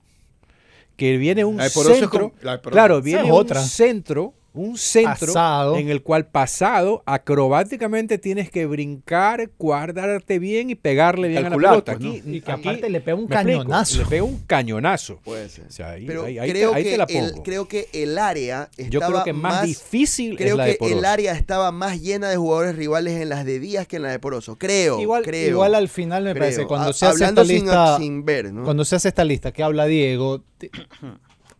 [0.96, 2.31] que viene un La de Poroso es centro.
[2.31, 2.74] como- la de Poroso.
[2.74, 3.62] Claro, viene es un otra.
[3.62, 11.27] centro, un centro en el cual pasado, acrobáticamente tienes que brincar, guardarte bien y pegarle
[11.29, 11.93] bien a la pelota.
[11.97, 12.11] pues, ¿no?
[12.11, 13.99] Aquí, Y que aquí- aparte le pega un cañonazo.
[13.99, 15.19] Le pega un cañonazo.
[15.25, 15.67] Puede ser.
[15.67, 17.43] O sea, ahí, Pero ahí- ahí te- creo, ahí te que la el, pongo.
[17.43, 20.93] creo que el área estaba Yo creo que más, difícil Creo es la de que
[20.93, 24.11] el área estaba más llena de jugadores rivales en las de Díaz que en la
[24.12, 24.57] de Poroso.
[24.57, 25.49] Creo, igual, creo.
[25.51, 26.43] igual al final me creo.
[26.43, 28.62] parece, cuando Ha- se hace Hablando esta sin, lista, sin ver, ¿no?
[28.62, 30.71] cuando se hace esta lista que habla Diego, te-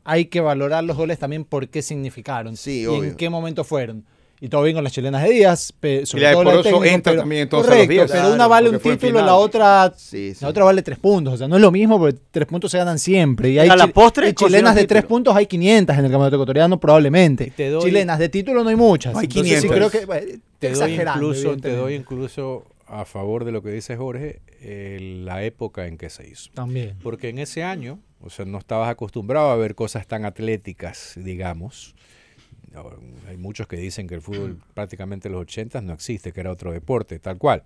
[0.05, 3.05] hay que valorar los goles también por qué significaron Sí, y obvio.
[3.05, 4.05] en qué momento fueron.
[4.40, 5.73] Y todo bien con las chilenas de Díaz,
[6.05, 8.35] sobre la de todo Poroso técnico, entra pero- también entonces a los correcto, pero Claro,
[8.35, 10.38] una vale un título, la otra Sí, sí.
[10.43, 11.35] la otra vale tres puntos.
[11.35, 13.51] O sea, no es lo mismo porque tres puntos se ganan siempre.
[13.51, 15.01] Y hay A la postre chilenas de título.
[15.01, 17.45] tres puntos, hay 500 en el campeonato ecuatoriano probablemente.
[17.47, 19.14] Y te doy- chilenas de título no hay muchas.
[19.14, 19.77] No hay Entonces, sí 500.
[19.90, 20.27] creo que bueno,
[20.59, 25.43] te doy incluso, te doy incluso a favor de lo que dice Jorge, eh, la
[25.45, 26.51] época en que se hizo.
[26.53, 26.97] También.
[27.03, 31.95] Porque en ese año, o sea, no estabas acostumbrado a ver cosas tan atléticas, digamos.
[33.29, 36.51] Hay muchos que dicen que el fútbol prácticamente en los 80 no existe, que era
[36.51, 37.63] otro deporte, tal cual.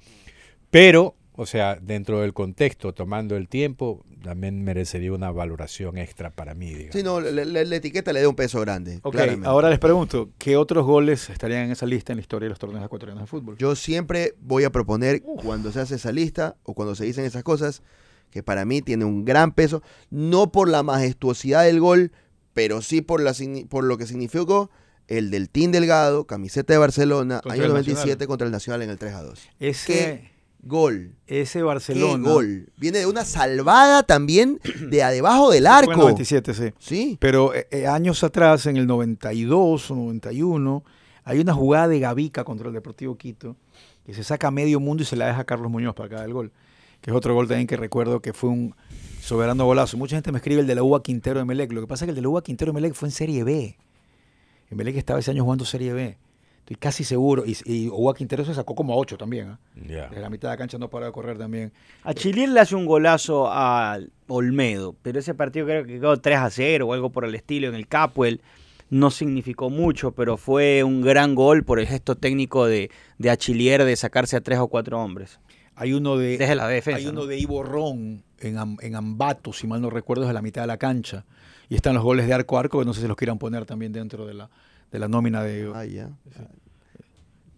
[0.71, 6.53] Pero, o sea, dentro del contexto, tomando el tiempo, también merecería una valoración extra para
[6.55, 6.93] mí, digamos.
[6.95, 8.99] Sí, no, la, la- la etiqueta le da un peso grande.
[9.03, 9.49] Ok, claramente.
[9.49, 12.59] ahora les pregunto, ¿qué otros goles estarían en esa lista en la historia de los
[12.59, 13.57] torneos ecuatorianos de fútbol?
[13.57, 17.45] Yo siempre voy a proponer, cuando se hace esa lista o cuando se dicen esas
[17.45, 17.83] cosas,
[18.31, 22.13] que para mí tiene un gran peso, no por la majestuosidad del gol,
[22.55, 23.35] pero sí por, la,
[23.69, 24.71] por lo que significó
[25.07, 28.27] el del Team Delgado, camiseta de Barcelona, Contra año el 97 Nacional.
[28.29, 29.49] contra el Nacional en el 3 a 2.
[29.61, 30.31] Ese, ¿Qué?
[30.61, 31.15] Gol.
[31.27, 32.29] ese Qué Barcelona.
[32.29, 32.69] gol.
[32.77, 34.61] Viene de una salvada también
[34.91, 36.01] de a debajo del Fue en arco.
[36.01, 36.73] 97, sí.
[36.79, 37.17] Sí.
[37.21, 40.85] Pero eh, eh, años atrás, en el 92 o 91,
[41.25, 43.57] hay una jugada de Gavica contra el Deportivo Quito
[44.05, 46.25] que se saca a medio mundo y se la deja a Carlos Muñoz para cada
[46.25, 46.51] el gol.
[47.01, 48.75] Que es otro gol también que recuerdo que fue un
[49.21, 49.97] soberano golazo.
[49.97, 51.73] Mucha gente me escribe el de la UA Quintero de Melec.
[51.73, 53.45] Lo que pasa es que el de la UA Quintero de Melec fue en Serie
[53.45, 53.77] B.
[54.71, 56.17] En Melec estaba ese año jugando Serie B.
[56.69, 57.45] Estoy casi seguro.
[57.47, 59.49] Y, y UA Quintero se sacó como a 8 también.
[59.49, 59.59] ¿ah?
[59.87, 60.09] Ya.
[60.09, 61.73] Desde la mitad de la cancha no paró de correr también.
[62.05, 66.51] A le hace un golazo al Olmedo, pero ese partido creo que quedó 3 a
[66.51, 68.43] 0 o algo por el estilo en el Capuel.
[68.91, 73.85] No significó mucho, pero fue un gran gol por el gesto técnico de, de Achillier
[73.85, 75.41] de sacarse a tres o cuatro hombres.
[75.81, 76.99] Hay uno de, Desde la defensa.
[76.99, 77.27] Hay uno ¿no?
[77.27, 80.63] de Ivo Ron en, Am- en Ambato, si mal no recuerdo, es de la mitad
[80.63, 81.25] de la cancha.
[81.69, 83.65] Y están los goles de arco a arco, que no sé si los quieran poner
[83.67, 84.51] también dentro de la,
[84.91, 85.71] de la nómina de...
[85.75, 86.11] Ah, ya.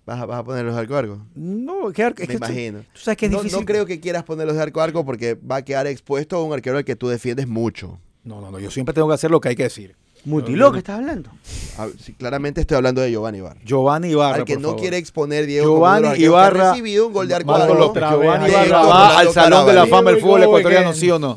[0.07, 1.27] ¿Vas a, vas a ponerlos de arco a arco?
[1.35, 2.81] No, que arco- es Me que imagino.
[2.93, 3.61] Tú sabes que es no, difícil.
[3.61, 6.43] no creo que quieras ponerlos de arco a arco porque va a quedar expuesto a
[6.45, 8.01] un arquero al que tú defiendes mucho.
[8.25, 9.95] No, no, no, yo siempre tengo que hacer lo que hay que decir.
[10.25, 11.31] Mutiló, ¿qué estás hablando?
[11.79, 13.61] Ah, sí, claramente estoy hablando de Giovanni Ibarra.
[13.65, 14.81] Giovanni Ibarra, al que por no favor.
[14.83, 17.75] quiere exponer Diego Giovanni que ha Ibarra- recibido un gol de arco Marco arco.
[17.75, 18.03] López.
[18.11, 18.49] Giovanni.
[18.51, 19.87] Ibarra va al Salón de la.
[19.87, 20.93] Fama del Fútbol Ecuatoriano.
[20.93, 21.35] ¿sí o no?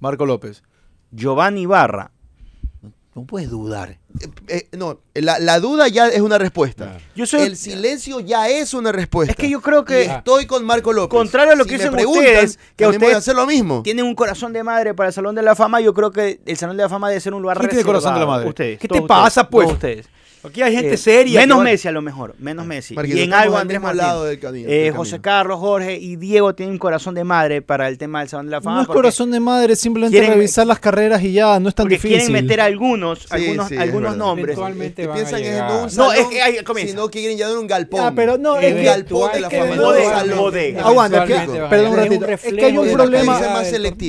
[0.00, 0.62] Marco López.
[1.10, 2.12] Giovanni Barra.
[3.16, 3.96] No puedes dudar.
[4.20, 6.84] Eh, eh, no, la, la duda ya es una respuesta.
[6.84, 7.00] Claro.
[7.14, 9.32] Yo soy El silencio ya es una respuesta.
[9.32, 11.16] Es que yo creo que- Y estoy con Marco López.
[11.18, 13.46] Contrario a lo que Si me dicen preguntan, ustedes, que voy ustedes a hacer lo
[13.46, 13.82] mismo.
[13.82, 15.80] tienen un corazón de madre para el Salón de la Fama.
[15.80, 18.10] Yo creo que el Salón de la Fama debe ser un lugar ¿Quién tiene corazón
[18.12, 18.36] de la reservado.
[18.38, 18.48] madre?
[18.50, 18.78] Ustedes.
[18.80, 19.64] ¿Qué te pasa, pues?
[19.64, 20.06] todos ustedes.
[20.48, 21.40] Aquí hay gente Eh, seria.
[21.40, 22.94] Menos Messi a lo mejor, menos Messi.
[23.06, 24.06] Y en algo al Andrés Martínez.
[24.06, 25.20] lado del camino, Eh, del José.
[25.20, 28.52] Carlos, Jorge y Diego tienen un corazón de madre para el tema del Salón de
[28.52, 28.76] la Fama.
[28.76, 31.84] No es corazón de madre, simplemente quieren- revisar las carreras y ya, no es tan
[31.84, 32.18] porque difícil.
[32.18, 34.58] quieren meter algunos, Sí, algunos, sí, algunos nombres.
[34.94, 36.90] Piensan que no un No, salón, es que ahí comienza.
[36.92, 38.00] sino que quieren llenar un galpón.
[38.02, 40.82] Ah, pero no, es un galpón de la fama, no bodega.
[40.86, 42.26] Aguanta, perdón un ratito.
[42.26, 43.40] Es que hay un problema-.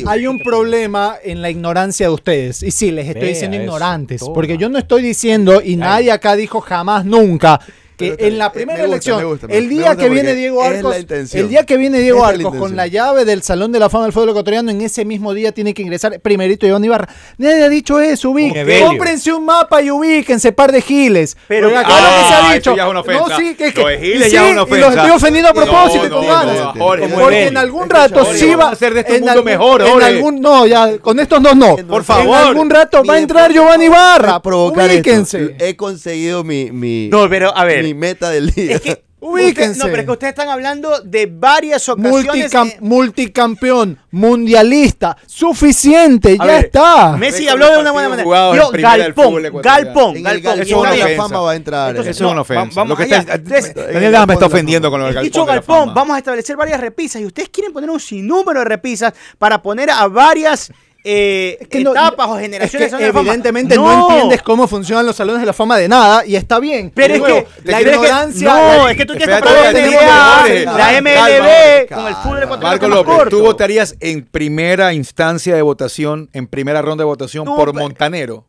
[0.07, 2.63] Hay un problema en la ignorancia de ustedes.
[2.63, 4.21] Y sí, les estoy diciendo ignorantes.
[4.33, 7.59] Porque yo no estoy diciendo, y nadie acá dijo jamás nunca,
[7.97, 8.53] que está en la bien.
[8.53, 10.95] primera Me gusta, elección, me gusta, me el día me gusta que viene Diego Arcos,
[11.33, 14.13] el día que viene Diego Arcos con la llave del Salón de la Fama del
[14.13, 17.09] Fútbol Ecuatoriano, en ese mismo día tiene que ingresar primerito Iván Ibarra.
[17.37, 18.59] Nadie ha dicho eso, ubique.
[18.61, 18.87] Evelio.
[18.87, 21.35] Cómprense un mapa y ubíquense, par de giles.
[21.47, 22.75] Pero- acá Ah, lo que se ha eso dicho.
[22.75, 23.27] ya es una ofensa.
[23.29, 23.81] No, sí, que es que.
[23.81, 24.87] Lo de giles y ya sí, es una Y los ofensa.
[25.01, 26.55] estoy ofendiendo a propósito no, con no, ganas.
[26.59, 29.45] no, Jorge, Porque en algún rato Jorge, sí va a hacer de en mundo algún-
[29.45, 31.75] mejor, en algún- no, ya, con estos dos no.
[31.87, 32.25] Por favor.
[32.41, 34.41] En algún rato va a entrar Giovanni Ibarra.
[34.41, 35.43] provocar Ubíquense.
[35.43, 35.63] esto.
[35.65, 37.86] He conseguido mi, mi, No, pero a ver.
[37.87, 38.75] Mi meta del día.
[38.75, 39.71] Es que Ubíquense.
[39.71, 42.51] usted- no, pero es que ustedes están hablando de varias ocasiones.
[42.53, 47.17] Multicam- eh, multicampeón, mundialista, suficiente, a ya ver, está.
[47.17, 48.27] Messi habló de una buena manera.
[48.55, 50.23] Yo, galpón, galpón, galpón.
[50.23, 51.23] galpón Eso es de una la ofensa.
[51.23, 51.89] fama va a entrar.
[51.89, 52.69] Entonces, Eso es una no, ofensa.
[52.75, 53.17] vamos Lo que allá.
[53.19, 55.27] está, Entonces, Daniel Llama me está ofendiendo con lo del galpón.
[55.31, 58.65] Dicho de galpón, vamos a establecer varias repisas y ustedes quieren poner un sinnúmero de
[58.65, 60.71] repisas para poner a varias
[61.09, 62.91] eh, Es que no- etapas o es generaciones.
[62.93, 63.19] que la fama.
[63.21, 64.09] evidentemente no.
[64.09, 66.91] entiendes cómo funcionan los salones de la fama de nada y está bien.
[66.93, 68.47] Pero es nuevo, que la es que- ignorancia.
[68.53, 72.43] no, la- es que tú tienes que la NBA, que- la MLB con el fútbol
[72.43, 72.61] ecuatoriano.
[72.61, 73.37] Marco que es López, corto.
[73.37, 77.81] tú votarías en primera instancia de votación, en primera ronda de votación No, por pero-
[77.83, 78.45] Montanero.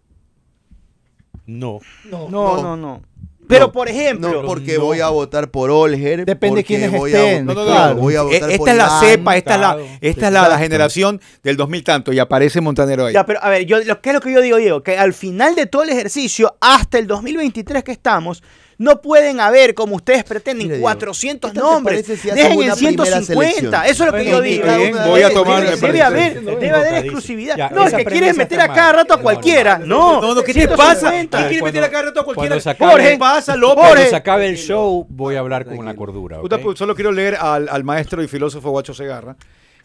[1.46, 1.78] No.
[2.04, 3.02] No, no, no.
[3.48, 4.84] Pero, por ejemplo, No, porque no.
[4.84, 6.24] voy a votar por Olger.
[6.24, 8.56] Depende de quiénes voy a estén, votar- No, no, no, claro, voy a votar Esta
[8.58, 9.00] por es la Iván.
[9.00, 13.14] cepa, esta es la, esta es la, generación del 2000 tanto y aparece Montanero ahí.
[13.14, 14.82] Ya, pero a ver, yo, lo, ¿qué es lo que yo digo, Diego?
[14.82, 18.42] Que al final de todo el ejercicio, hasta el 2023 que estamos,
[18.78, 22.06] no pueden haber, como ustedes pretenden, Mira, Diego, 400 ¿qué te nombres.
[22.06, 23.24] si Dejen en una primera 150.
[23.24, 23.74] selección?
[23.74, 24.64] Eso es lo que Bueno, yo digo.
[24.64, 27.56] bien, Debe- voy a tomar- Debe, haber, debe haber exclusividad.
[27.56, 29.78] Ya, no, es que quieres meter a cada rato a cualquiera.
[29.78, 30.76] no, No, No, ¿qué te 150.
[30.76, 31.10] pasa?
[31.10, 32.74] ¿Quién quiere meter a cada rato a cualquiera?
[32.78, 33.84] Jorge, pasa, López.
[33.84, 36.38] Cuando se acabe el show, voy a hablar con la cordura.
[36.76, 39.36] Solo quiero leer al, al maestro y filósofo Guacho Segarra,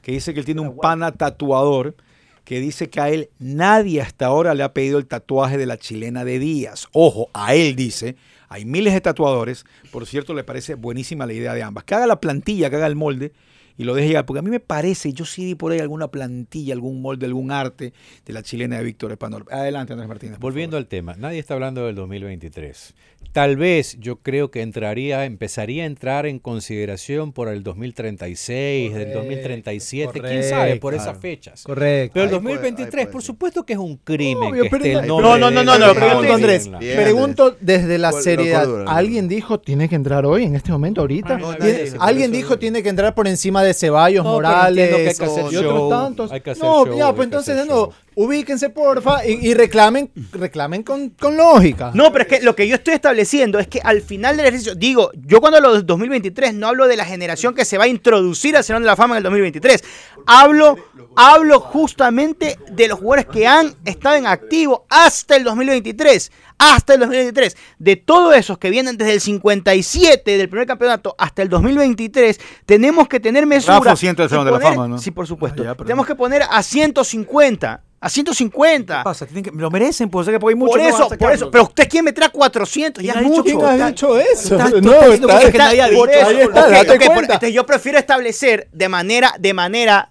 [0.04, 1.96] que dice que él tiene un pana tatuador
[2.44, 5.78] que dice que a él nadie hasta ahora le ha pedido el tatuaje de la
[5.78, 6.88] chilena de Díaz.
[6.92, 8.18] Ojo, a él dice,
[8.54, 11.86] hay miles de tatuadores, por cierto, le parece buenísima la idea de ambas.
[11.86, 13.34] Que haga la plantilla, que haga el molde
[13.78, 16.10] y lo deje llegar, porque a mí me parece, yo sí vi por ahí alguna
[16.10, 19.46] plantilla, algún molde, algún arte de la chilena de Víctor Espanol.
[19.50, 20.38] Adelante, Andrés Martínez.
[20.40, 20.84] Volviendo favor.
[20.84, 22.94] al tema, nadie está hablando del 2023.
[23.34, 29.12] Tal vez yo creo que entraría, empezaría a entrar en consideración por el 2036, del
[29.12, 31.64] 2037, quién sabe, por esas fechas.
[31.64, 32.12] Correcto.
[32.14, 33.26] Pero el Ahí puede- 2023, ahí puede por ser.
[33.28, 35.64] supusto que es un crimen Obvio, que esté no- el no, nombre no, de- no,
[35.64, 36.96] no, no, de- pregunto, de- Andrés, Bien.
[37.02, 38.68] Pregunto desde la seriedad.
[38.68, 38.88] ¿no?
[38.90, 41.38] ¿Alguien dijo tiene que entrar hoy, en este momento, ahorita?
[41.40, 44.90] No, ¿Tiene- nadie dijo, ¿Alguien dijo tiene que entrar por encima de Ceballos, No, Morales
[44.90, 46.32] que hay que hacer y otros show, tantos?
[46.32, 47.94] hay que hacer no, show, ya, pues entonces no, show.
[48.16, 51.92] Ubíquense porfa y, y reclamen, reclamen con, con lógica.
[51.94, 54.76] No, pero es que lo que yo estoy estableciendo es que al final del ejercicio,
[54.76, 57.88] digo, yo cuando hablo del 2023 no hablo de la generación que se va a
[57.88, 59.84] introducir al Salón de la Fama en el 2023.
[60.26, 60.78] Hablo,
[61.16, 66.32] hablo justamente de los jugadores que han estado en activo hasta el 2023.
[66.58, 67.58] Hasta el 2023.
[67.80, 73.08] De todos esos que vienen desde el 57 del primer campeonato hasta el 2023, tenemos
[73.08, 73.80] que tener mesura.
[73.80, 74.98] Rafa al y Salón de la Fama, ¿no?
[74.98, 75.62] Sí, por supuesto.
[75.64, 77.84] Ah, ya, pero- tenemos que poner a 150.
[78.06, 78.98] A 150.
[78.98, 79.26] ¿Qué pasa?
[79.26, 80.72] Tienen que- lo merecen, pues, o sea que hay mucho.
[80.72, 81.50] Por no eso, por eso.
[81.50, 83.60] Pero usted quiere meter a 400, ya es ¿Quién ha dicho mucho.
[83.60, 84.56] que ¿Quién ha dicho eso?
[84.56, 86.20] está- no, está diciendo está- cosas que nadie ha por dicho.
[86.20, 87.34] eso, Ahí está, ok, date ok, por- cuenta.
[87.36, 90.10] entonces yo prefiero establecer de manera, de manera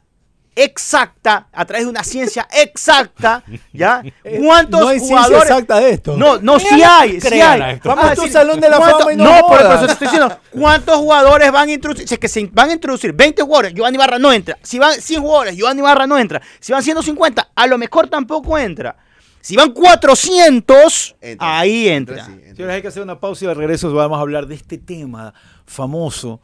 [0.54, 4.02] exacta, a través de una ciencia exacta, ¿ya?
[4.44, 5.50] ¿Cuántos no hay ciencia jugadores?
[5.50, 6.16] exacta de esto.
[6.16, 7.80] No, no, sí Créala, hay, sí créala hay.
[7.84, 10.08] Vamos a tu salón de la ¿cuánto- fama y no No, por, eso te estoy
[10.08, 12.06] diciendo, ¿cuántos jugadores van a introducir?
[12.08, 14.58] Si es que se van a introducir 20 jugadores, Giovanni Barra no entra.
[14.62, 16.40] Si van 100 jugadores, Giovanni Barra no entra.
[16.60, 18.96] Si van 150, a lo mejor tampoco entra.
[19.40, 21.58] Si van 400, Entra.
[21.58, 22.26] ahí Entra, entra.
[22.26, 22.54] sí, entra.
[22.54, 25.34] Señores, hay que hacer una pausa y al regreso vamos a hablar de este tema
[25.66, 26.40] famoso,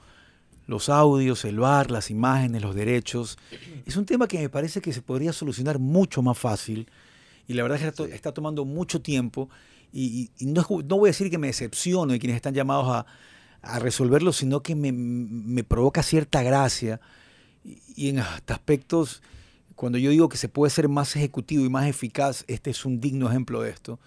[0.68, 3.36] los audios, el bar, las imágenes, los derechos.
[3.86, 6.88] Es un tema que me parece que se podría solucionar mucho más fácil
[7.48, 9.48] y la verdad es que está, está tomando mucho tiempo
[9.92, 13.06] y, y- no, no voy a decir que me decepciono de quienes están llamados a,
[13.62, 17.00] a resolverlo, sino que me, me provoca cierta gracia
[17.64, 19.22] y, y en hasta aspectos,
[19.74, 23.00] cuando yo digo que se puede ser más ejecutivo y más eficaz, este es un
[23.00, 23.98] digno ejemplo de esto.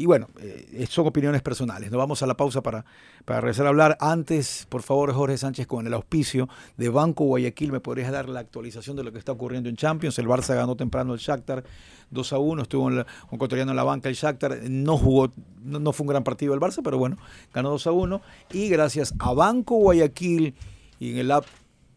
[0.00, 1.90] Y bueno, eh, son opiniones personales.
[1.90, 2.86] Nos vamos a la pausa para,
[3.26, 3.98] para regresar a hablar.
[4.00, 8.40] Antes, por favor, Jorge Sánchez, con el auspicio de Banco Guayaquil, ¿me podrías dar la
[8.40, 10.18] actualización de lo que está ocurriendo en Champions?
[10.18, 11.64] El Barça ganó temprano el Shakhtar
[12.08, 15.32] 2 a 1, estuvo un ecuatoriano en la banca el Shakhtar, no jugó,
[15.62, 17.18] no, no fue un gran partido el Barça, pero bueno,
[17.52, 18.22] ganó 2 a 1.
[18.52, 20.54] Y gracias a Banco Guayaquil
[20.98, 21.44] y en el app,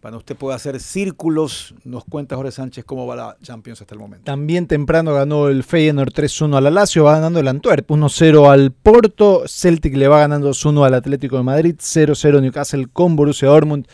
[0.03, 4.01] para usted pueda hacer círculos, nos cuenta Jorge Sánchez cómo va la Champions hasta el
[4.01, 4.25] momento.
[4.25, 9.43] También temprano ganó el Feyenoord 3-1 al Lazio, va ganando el Antwerp 1-0 al Porto,
[9.47, 13.87] Celtic le va ganando 2-1 al Atlético de Madrid, 0-0 Newcastle con Borussia Dortmund,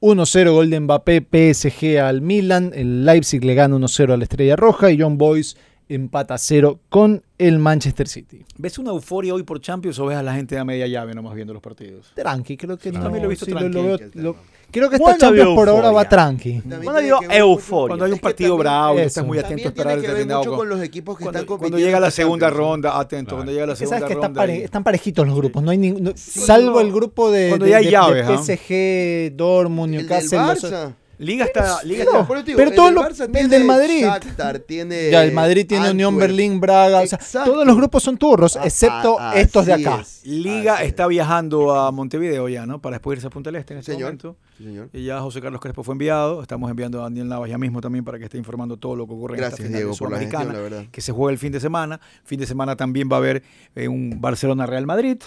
[0.00, 4.54] 1-0 gol de Mbappé, PSG al Milan, el Leipzig le gana 1-0 a la Estrella
[4.54, 5.56] Roja y John Boys
[5.88, 8.44] empata 0 con el Manchester City.
[8.58, 11.34] ¿Ves una euforia hoy por Champions o ves a la gente a media llave nomás
[11.34, 12.12] viendo los partidos?
[12.14, 13.02] Tranqui, creo que no.
[13.02, 14.34] también lo he visto sí, tranqui, veo- el lo- tema.
[14.72, 16.60] creo que esta ¿Cuándo Champions por ahora va tranqui.
[16.62, 17.88] Que ver euforia.
[17.88, 20.40] Cuando hay un Es que partido también- bravo estás muy atento a esperar ver determinado
[20.44, 23.36] mucho con- los equipos que cuando, están cuando llega la segunda ronda, atento, Claro.
[23.38, 24.40] cuando llega la segunda sabes que están, ronda.
[24.42, 27.64] pare- y- están parejitos los grupos, no hay ningún- no- salvo el grupo de, Cuando
[27.66, 28.38] de- ya hay de- llaves, de ¿ah?
[28.38, 30.94] PSG, Dortmund, El del Newcastle.
[31.18, 34.02] Liga está, Liga no, está- te digo, pero el todo lo- el tiene del Madrid.
[34.02, 36.16] Shakhtar, tiene Ya, el Madrid tiene Unión.
[36.16, 37.00] Berlín, Braga.
[37.00, 40.00] o sea, todos los grupos son turros, Ah, excepto ah, estos de acá.
[40.02, 40.88] es, Liga así es.
[40.90, 42.80] está viajando a Montevideo ya, ¿no?
[42.80, 44.08] Para después irse a Punta del Este en este Señor.
[44.08, 44.36] momento.
[44.58, 44.88] Sí, señor.
[44.92, 46.42] Y ya José Carlos Crespo fue enviado.
[46.42, 49.12] Estamos enviando a Daniel Navas ya mismo también para que esté informando todo lo que
[49.14, 50.90] ocurre en esta Gracias, final Diego, por la sudamericana, gestión, la verdad.
[50.90, 52.00] que se juega el fin de semana.
[52.24, 53.42] Fin de semana también va a haber
[53.74, 55.18] eh, un Barcelona-Real Madrid.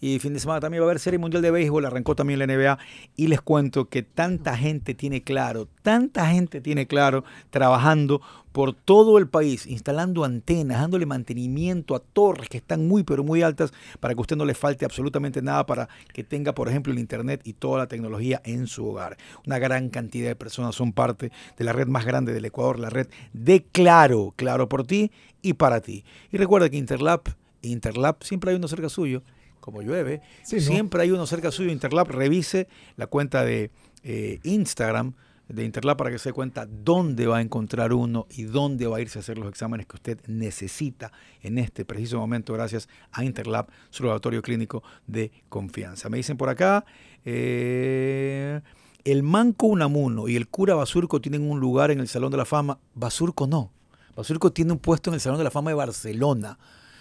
[0.00, 1.86] Y fin de semana también va a haber Serie Mundial de Béisbol.
[1.86, 2.78] Arrancó también la NBA.
[3.16, 8.20] Y les cuento que tanta gente tiene claro, tanta gente tiene claro, trabajando
[8.56, 13.42] por todo el país, instalando antenas, dándole mantenimiento a torres que están muy, pero muy
[13.42, 16.90] altas, para que a usted no le falte absolutamente nada, para que tenga, por ejemplo,
[16.90, 19.18] el Internet y toda la tecnología en su hogar.
[19.46, 22.88] Una gran cantidad de personas son parte de la red más grande del Ecuador, la
[22.88, 25.10] red de Claro, Claro por ti
[25.42, 26.06] y para ti.
[26.32, 27.24] Y recuerda que Interlab,
[27.60, 29.22] Interlab siempre hay uno cerca suyo,
[29.66, 30.62] como llueve, Sí, ¿no?
[30.62, 31.72] siempre hay uno cerca suyo.
[31.72, 33.72] Interlab, revise la cuenta de
[34.04, 35.14] eh, Instagram
[35.48, 38.98] de Interlab para que se dé cuenta dónde va a encontrar uno y dónde va
[38.98, 43.24] a irse a hacer los exámenes que usted necesita en este preciso momento gracias a
[43.24, 46.08] Interlab, su laboratorio clínico de confianza.
[46.08, 46.84] Me dicen por acá,
[47.24, 48.60] eh,
[49.04, 52.44] el Manco Unamuno y el cura Basurco tienen un lugar en el Salón de la
[52.44, 52.78] Fama.
[52.94, 53.72] Basurco no.
[54.14, 56.56] Basurco tiene un puesto en el Salón de la Fama de Barcelona.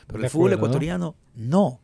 [0.08, 1.80] Pero el fútbol ecuatoriano no.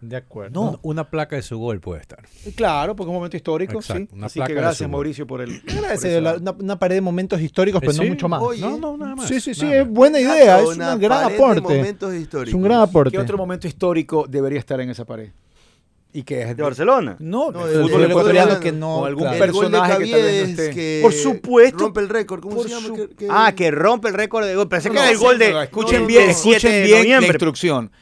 [0.00, 0.50] De acuerdo.
[0.72, 0.80] No.
[0.82, 2.20] Una placa de su gol puede estar.
[2.54, 4.16] Claro, porque es un momento histórico, Exacto, sí.
[4.16, 4.90] una Así placa que gracias.
[4.90, 5.62] Mauricio, por el.
[5.92, 8.00] esa- la- una, una pared de momentos históricos, pero ¿Sí?
[8.02, 8.40] no mucho más.
[8.42, 9.28] Oye, No, no, nada más.
[9.28, 11.60] sí, sí, sí, es buena idea, es Una un gran aporte.
[11.60, 13.10] momentos Es un gran aporte.
[13.10, 15.30] ¿Qué otro momento histórico debería estar en esa pared?
[16.12, 16.56] ¿Y qué es?
[16.56, 17.14] ¿De Barcelona?
[17.20, 18.58] No, No, del fútbol ecuatoriano.
[18.58, 19.38] que no, Con algún claro.
[19.38, 20.70] personaje que tal vez no Caviedes esté.
[20.74, 21.78] que Por supuesto.
[21.78, 22.40] rompe el récord.
[22.40, 22.86] ¿Cómo Por se llama?
[22.88, 24.68] su- Que- que- Ah, que rompe el récord de gol.
[24.68, 25.62] Pensé No, que era el gol de.
[25.62, 27.92] Escuchen bien, 17 escuchen bien la instrucción.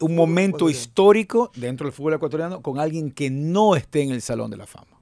[0.00, 4.50] Un momento histórico dentro del fútbol ecuatoriano con alguien que no esté en el Salón
[4.50, 5.00] de la Fama.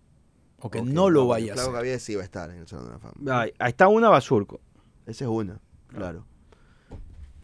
[0.60, 1.74] O que no lo vaya a Claro, hacer.
[1.78, 3.14] Caviedes sí va a estar en el Salón de la Fama.
[3.42, 4.60] Ay, ahí está una basurco.
[5.06, 6.26] Esa es una, claro.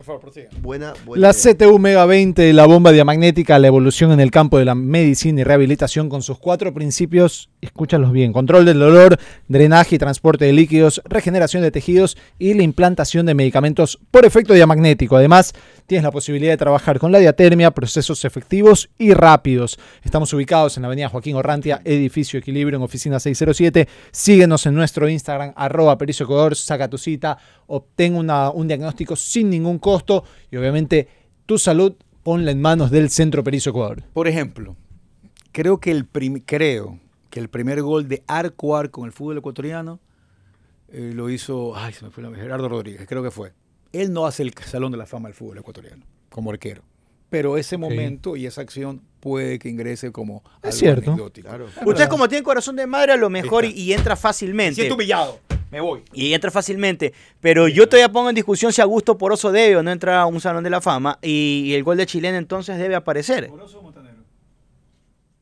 [0.05, 0.51] Por favor, prosiga.
[0.61, 1.55] Buena, buena La idea.
[1.55, 5.45] CTU Mega 20, la bomba diamagnética, la evolución en el campo de la medicina y
[5.45, 11.01] rehabilitación con sus cuatro principios, escúchalos bien, control del dolor, drenaje y transporte de líquidos,
[11.07, 15.17] regeneración de tejidos y la implantación de medicamentos por efecto diamagnético.
[15.17, 15.55] Además,
[15.87, 19.79] tienes la posibilidad de trabajar con la diatermia, procesos efectivos y rápidos.
[20.03, 23.89] Estamos ubicados en la avenida Joaquín Orrantia, edificio Equilibrio, en oficina 607.
[24.11, 29.51] Síguenos en nuestro Instagram, arroba Pericio Ecuador, saca tu cita, obtén una- un diagnóstico sin
[29.51, 31.09] ningún costo y obviamente
[31.47, 34.03] tu salud ponla en manos del Centro Pericio Ecuador.
[34.13, 34.77] Por ejemplo,
[35.53, 36.99] creo que el prim- creo
[37.31, 40.01] que el primer gol de arco a arco en el fútbol ecuatoriano
[40.93, 43.53] eh, lo hizo, ay, se me fue la Gerardo Rodríguez, creo que fue.
[43.93, 46.83] Él no hace el Salón de la Fama del fútbol ecuatoriano como arquero.
[47.31, 51.11] Pero ese momento y esa acción puede que ingrese como Es algo cierto.
[51.13, 51.49] anecdótico.
[51.49, 51.67] Claro.
[51.85, 54.75] Usted, como tiene corazón de madre, a lo mejor y, y entra Me fácilmente.
[54.77, 55.41] siento humillado.
[55.75, 56.05] Me voy.
[56.13, 57.13] Y entra fácilmente.
[57.41, 60.41] Pero yo todavía pongo en discusión si Augusto Poroso debe o no entrar a un
[60.41, 61.19] salón de la fama.
[61.21, 63.51] Y, y el gol de chilena entonces debe aparecer.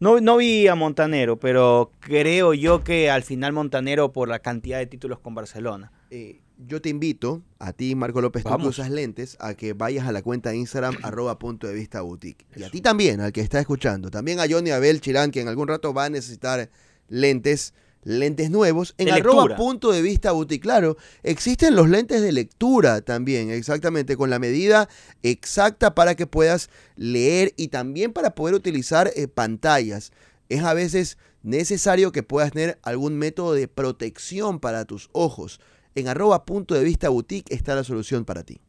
[0.00, 4.78] No, no vi a Montanero, pero creo yo que al final Montanero por la cantidad
[4.78, 5.92] de títulos con Barcelona.
[6.08, 10.08] Eh, yo te invito, a ti, Marco López, tú que usas lentes, a que vayas
[10.08, 12.46] a la cuenta de Instagram, arroba punto de vista boutique.
[12.56, 14.10] Y a ti también, al que está escuchando.
[14.10, 16.70] También a Johnny Abel Chirán, que en algún rato va a necesitar
[17.08, 19.56] lentes, lentes nuevos, en arroba lectura.
[19.56, 20.62] punto de vista boutique.
[20.62, 24.88] Claro, existen los lentes de lectura también, exactamente, con la medida
[25.22, 30.12] exacta para que puedas leer y también para poder utilizar eh, pantallas.
[30.48, 35.60] Es a veces necesario que puedas tener algún método de protección para tus ojos.
[35.94, 38.60] En arroba punto de vista boutique está la solución para ti.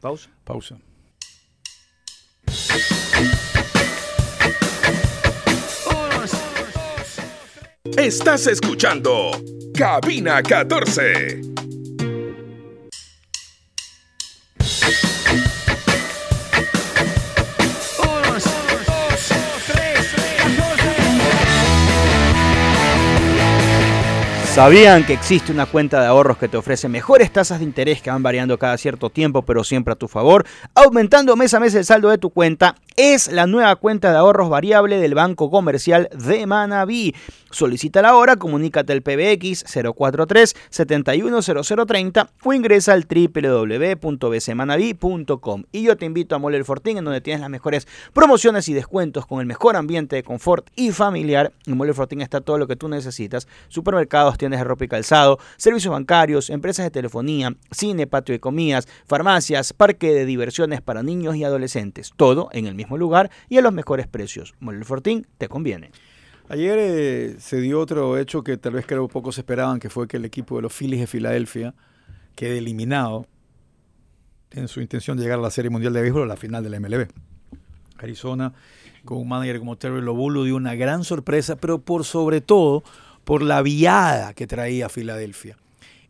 [0.00, 0.30] Pausa.
[0.44, 0.78] Pausa.
[7.96, 9.30] Estás escuchando
[9.74, 11.40] Cabina 14.
[24.54, 28.10] ¿Sabían que existe una cuenta de ahorros que te ofrece mejores tasas de interés que
[28.10, 30.46] van variando cada cierto tiempo, pero siempre a tu favor,
[30.76, 32.76] aumentando mes a mes el saldo de tu cuenta?
[32.96, 37.12] Es la nueva cuenta de ahorros variable del Banco Comercial de Manaví.
[37.50, 45.62] Solicítala ahora, comunícate al PBX 043 710030 o ingresa al www.bcmanaví.com.
[45.70, 48.74] Y yo te invito a Mole el Fortín, en donde tienes las mejores promociones y
[48.74, 51.52] descuentos con el mejor ambiente de confort y familiar.
[51.66, 55.38] En Mole el Fortín está todo lo que tú necesitas: supermercados, de ropa y calzado,
[55.56, 61.36] servicios bancarios, empresas de telefonía, cine, patio de comidas, farmacias, parque de diversiones para niños
[61.36, 62.12] y adolescentes.
[62.16, 64.54] Todo en el mismo lugar y a los mejores precios.
[64.60, 65.90] Mole Fortín te conviene.
[66.48, 70.18] Ayer eh, se dio otro hecho que tal vez creo pocos esperaban, que fue que
[70.18, 71.74] el equipo de los Phillies de Filadelfia
[72.34, 73.26] quede eliminado
[74.50, 76.70] en su intención de llegar a la Serie Mundial de Béisbol a la final de
[76.70, 77.08] la MLB.
[77.98, 78.52] Arizona,
[79.04, 82.82] con un manager como Terry Lobulo, dio una gran sorpresa, pero por sobre todo
[83.24, 85.56] por la viada que traía Filadelfia.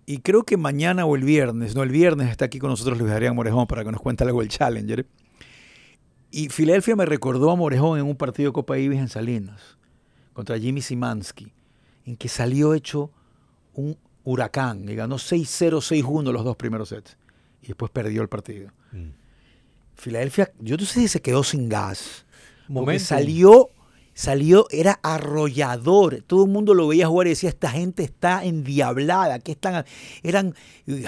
[0.06, 3.10] Y creo que mañana o el viernes, no, el viernes está aquí con nosotros Luis
[3.10, 5.06] Adrián Morejón para que nos cuente algo del Challenger.
[6.30, 9.78] Y Filadelfia me recordó a Morejón en un partido de Copa Ibis en Salinas
[10.32, 11.52] contra Jimmy Simansky,
[12.04, 13.10] en que salió hecho
[13.72, 17.16] un huracán y ganó 6-0, 6-1 los dos primeros sets.
[17.62, 18.70] Y después perdió el partido.
[18.92, 19.10] Mm.
[19.94, 22.26] Filadelfia, yo no sé si se quedó sin gas.
[22.72, 23.70] Porque salió,
[24.14, 26.22] salió, era arrollador.
[26.26, 29.38] Todo el mundo lo veía jugar y decía, esta gente está endiablada.
[29.40, 29.84] ¿Qué están?
[30.22, 30.54] Eran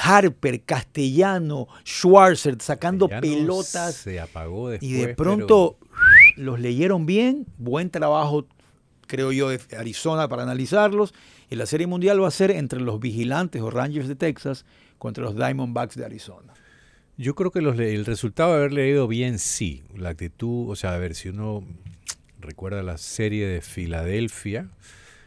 [0.01, 3.95] Harper, Castellano, Schwarzer sacando Ya no pelotas.
[3.95, 4.91] Se apagó después.
[4.91, 5.79] Y de pero- pronto
[6.37, 8.47] los leyeron bien, buen trabajo,
[9.07, 11.15] creo yo, de Arizona para analizarlos.
[11.49, 14.65] Y la Serie Mundial va a ser entre los vigilantes o Rangers de Texas
[14.99, 16.53] contra los Diamondbacks de Arizona.
[17.17, 19.85] Yo creo que los el resultado de haber leído bien, sí.
[19.97, 21.65] La actitud, o sea, a ver, si uno
[22.41, 24.69] recuerda la serie de Filadelfia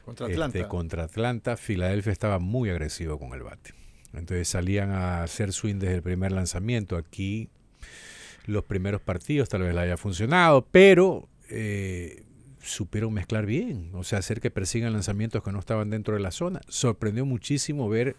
[0.05, 0.68] Contra este, Atlanta.
[0.68, 3.74] contra Atlanta, Filadelfia estaba muy agresivo con el bate.
[4.14, 6.97] Entonces salían a hacer swing desde el primer lanzamiento.
[6.97, 7.49] Aquí
[8.45, 12.24] los primeros partidos tal vez le haya funcionado, pero eh,
[12.62, 16.32] supieron mezclar bien, o sea, hacer que persigan lanzamientos que no estaban dentro de la
[16.32, 16.62] zona.
[16.68, 18.16] Sorprendió muchísimo ver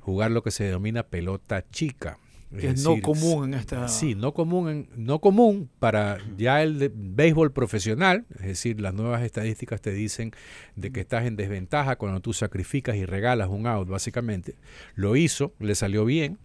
[0.00, 2.18] jugar lo que se denomina pelota chica.
[2.60, 3.88] Que es no común en esta...
[3.88, 8.94] Sí, no común, en- no común para ya el de- béisbol profesional, es decir, las
[8.94, 10.32] nuevas estadísticas te dicen
[10.76, 14.54] de que estás en desventaja cuando tú sacrificas y regalas un out, básicamente.
[14.94, 16.38] Lo hizo, le salió bien.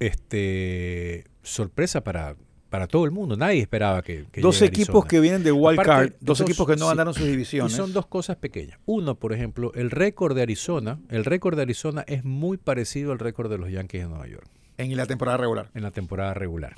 [0.00, 2.36] Este sorpresa para,
[2.68, 6.10] para todo el mundo, nadie esperaba que, que dos equipos que vienen de wild Aparte,
[6.10, 7.72] card, dos dos- equipos que no sí, ganaron sus Y divisiones.
[7.72, 8.78] son dos cosas pequeñas.
[8.86, 13.18] Uno, por ejemplo, el récord de Arizona, el récord de Arizona es muy parecido al
[13.18, 14.48] récord de los Yankees de Nueva York
[14.78, 15.70] en la temporada regular.
[15.74, 16.76] en la temporada regular.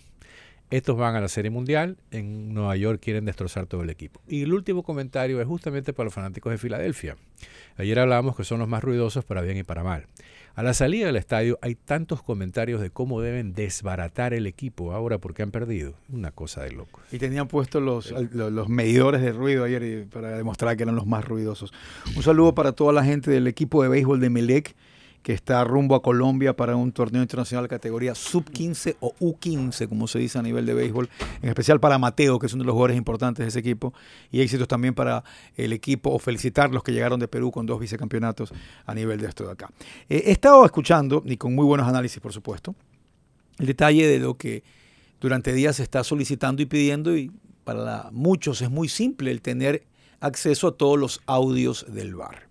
[0.69, 4.21] Estos van a la Serie Mundial, en Nueva York quieren destrozar todo el equipo.
[4.27, 7.17] Y el último comentario es justamente para los fanáticos de Filadelfia.
[7.77, 10.07] Ayer hablábamos que son los más ruidosos para bien y para mal.
[10.57, 15.19] A la salida del estadio hay tantos comentarios de cómo deben desbaratar el equipo ahora
[15.19, 15.95] porque han perdido.
[16.09, 16.99] Una cosa de loco.
[17.13, 20.97] Y tenían puestos los, al- lo- los medidores de ruido ayer para demostrar que eran
[20.97, 21.73] los más ruidosos.
[22.17, 24.75] Un saludo para toda la gente del equipo de béisbol de Melec
[25.27, 30.21] que está rumbo a Colombia para un torneo internacional categoría sub-15 o U15, como se
[30.21, 31.11] dice a nivel de béisbol,
[31.43, 33.93] en especial para Mateo, que es uno de los jugadores importantes de ese equipo,
[34.31, 35.25] y éxitos también para
[35.57, 38.55] el equipo, o felicitar los que llegaron de Perú con dos vicecampeonatos
[38.85, 39.69] a nivel de esto de acá.
[40.09, 42.77] Eh, he estado escuchando, y con muy buenos análisis, por supuesto,
[43.59, 44.63] el detalle de lo que
[45.21, 47.33] durante días se está solicitando y pidiendo y
[47.65, 49.83] para muchos es muy simple el tener
[50.21, 52.47] acceso a todos los audios del bar.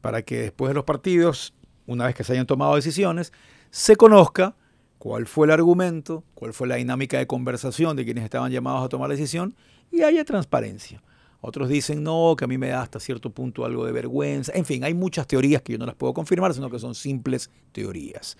[0.00, 1.52] Para que después de los partidos,
[1.86, 3.32] una vez que se hayan tomado decisiones,
[3.70, 4.54] se conozca
[4.98, 8.88] cuál fue el argumento, cuál fue la dinámica de conversación de quienes estaban llamados a
[8.88, 9.54] tomar la decisión
[9.90, 11.02] y haya transparencia.
[11.40, 14.52] Otros dicen, no, que a mí me da hasta cierto punto algo de vergüenza.
[14.54, 17.50] En fin, hay muchas teorías que yo no las puedo confirmar, sino que son simples
[17.72, 18.38] teorías.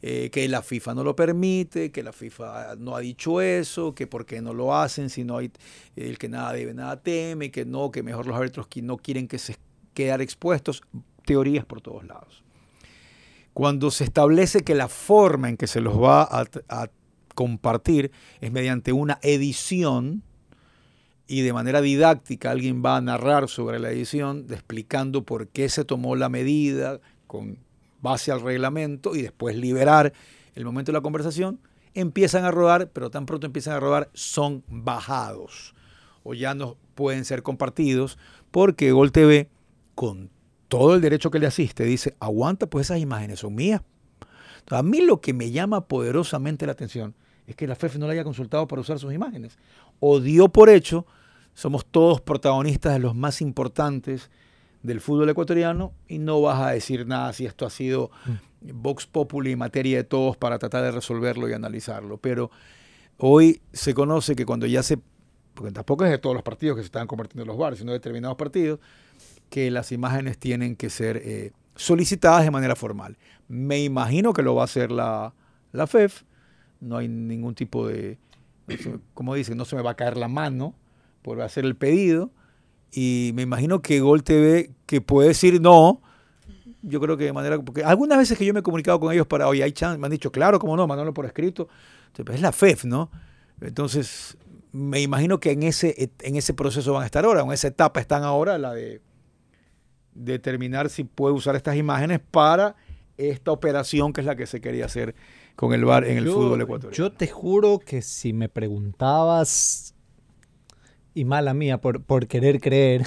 [0.00, 4.06] Eh, que la FIFA no lo permite, que la FIFA no ha dicho eso, que
[4.06, 5.50] por qué no lo hacen, si no hay
[5.96, 9.38] el que nada debe, nada teme, que no, que mejor los árbitros no quieren que
[9.38, 9.56] se
[9.92, 10.82] quedar expuestos.
[11.26, 12.42] Teorías por todos lados.
[13.52, 16.90] Cuando se establece que la forma en que se los va a,
[17.34, 20.22] compartir es mediante una edición,
[21.26, 25.84] y de manera didáctica alguien va a narrar sobre la edición, explicando por qué se
[25.84, 27.58] tomó la medida con
[28.02, 30.12] base al reglamento y después liberar
[30.54, 31.60] el momento de la conversación,
[31.94, 35.74] empiezan a rodar, pero tan pronto empiezan a rodar son bajados
[36.22, 38.18] o ya no pueden ser compartidos
[38.50, 39.48] porque Gol TV,
[39.94, 40.30] con
[40.70, 43.82] todo el derecho que le asiste, dice, aguanta, pues esas imágenes son mías.
[44.60, 47.16] Entonces, a mí lo que me llama poderosamente la atención
[47.48, 49.58] es que la FEF no le haya consultado para usar sus imágenes.
[49.98, 51.06] O dio por hecho
[51.54, 54.30] somos todos protagonistas de los más importantes
[54.84, 58.12] del fútbol ecuatoriano y no vas a decir nada si esto ha sido
[58.60, 62.18] Vox Populi materia de todos para tratar de resolverlo y analizarlo.
[62.18, 62.52] Pero
[63.18, 65.00] hoy se conoce que cuando ya se,
[65.54, 67.90] porque tampoco es de todos los partidos que se están convirtiendo en los bares, sino
[67.90, 68.78] de determinados partidos,
[69.50, 73.18] que las imágenes tienen que ser eh, solicitadas de manera formal.
[73.48, 75.34] Me imagino que lo va a hacer la,
[75.72, 76.22] la FEF,
[76.80, 78.18] no hay ningún tipo de,
[79.14, 80.74] como dicen, no se me va a caer la mano
[81.22, 82.30] por hacer el pedido.
[82.92, 86.00] Y me imagino que Gol TV, que puede decir no,
[86.82, 87.60] yo creo que de manera.
[87.60, 90.06] Porque algunas veces que yo me he comunicado con ellos para, oye, hay chance, me
[90.06, 91.68] han dicho, claro, cómo no, mandarlo por escrito.
[92.08, 93.10] Entonces, es la FEF, ¿no?
[93.60, 94.36] Entonces,
[94.72, 98.00] me imagino que en ese, en ese proceso van a estar ahora, en esa etapa
[98.00, 99.00] están ahora, la de
[100.24, 102.76] determinar si puede usar estas imágenes para
[103.16, 105.14] esta operación que es la que se quería hacer
[105.56, 106.96] con el VAR en el Yo- fútbol ecuatoriano.
[106.96, 109.94] Yo te juro que si me preguntabas,
[111.12, 113.04] y mala mía por, por querer creer,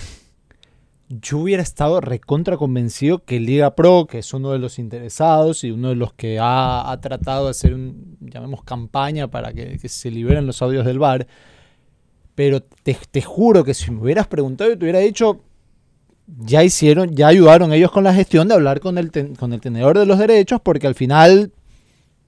[1.09, 5.71] yo hubiera estado recontra convencido que Liga Pro, que es uno de los interesados y
[5.71, 9.89] uno de los que ha, ha tratado de hacer un, llamemos, campaña para que, que
[9.89, 11.27] se liberen los audios del bar,
[12.35, 15.41] pero te, te juro que si me hubieras preguntado y te hubiera dicho,
[16.27, 19.97] ya hicieron, ya ayudaron ellos con la gestión de hablar con el, con el tenedor
[19.99, 21.51] de los derechos, porque al final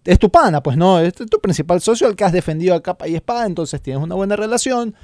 [0.03, 3.07] es tu pana, pues no, es tu principal socio al que has defendido a capa
[3.07, 4.95] y espada, entonces tienes una buena relación.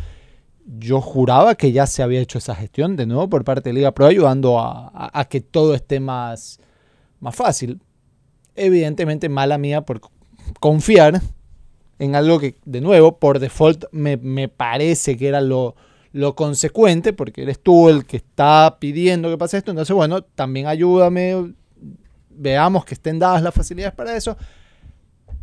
[0.77, 3.93] Yo juraba que ya se había hecho esa gestión de nuevo por parte de Liga
[3.93, 6.59] Pro, ayudando a, a- a que todo esté más,
[7.19, 7.81] más fácil.
[8.55, 10.01] Evidentemente, mala mía por
[10.59, 11.21] confiar
[11.97, 15.75] en algo que, de nuevo, por default me, me parece que era lo,
[16.13, 19.71] lo consecuente, porque eres tú el que está pidiendo que pase esto.
[19.71, 21.53] Entonces, bueno, también ayúdame,
[22.29, 24.37] veamos que estén dadas las facilidades para eso.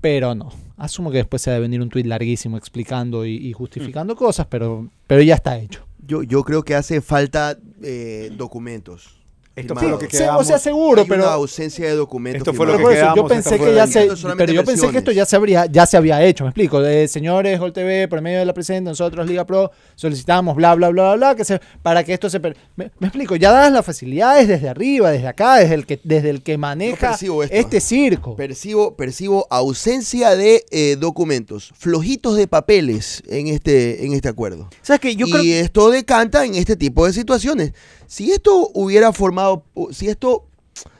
[0.01, 0.51] Pero no.
[0.77, 4.89] Asumo que después se debe venir un tuit larguísimo explicando y, y justificando cosas, pero,
[5.07, 5.85] pero ya está hecho.
[6.07, 9.18] Yo, yo creo que hace falta eh, documentos.
[9.61, 10.47] Esto fue lo que Sí, o quedamos.
[10.47, 11.25] sea, seguro, Hay pero...
[11.25, 12.41] una ausencia de documentos.
[12.41, 14.89] Esto fue lo Pero que eso, yo quedamos, pensé que ya se, pero yo pensé
[14.91, 16.81] que esto ya se habría, ya se había hecho, me explico.
[16.81, 20.89] De, señores, Gol TV, por medio de la presidenta, nosotros Liga Pro solicitamos bla bla
[20.91, 23.73] bla bla bla que se, para que esto se per- me, me explico, ya dadas
[23.73, 27.43] las facilidades desde arriba, desde acá, desde el que desde el que maneja esto.
[27.43, 28.37] este circo.
[28.37, 34.69] Percibo, percibo ausencia de eh, documentos, flojitos de papeles en este, en este acuerdo.
[34.83, 35.17] ¿Sabes qué?
[35.17, 37.73] Yo y creo que esto decanta en este tipo de situaciones.
[38.07, 39.48] Si esto hubiera formado,
[39.93, 40.47] si esto,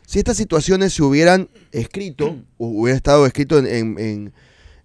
[0.07, 4.33] si estas situaciones se hubieran escrito, o hubiera estado escrito en, en- en,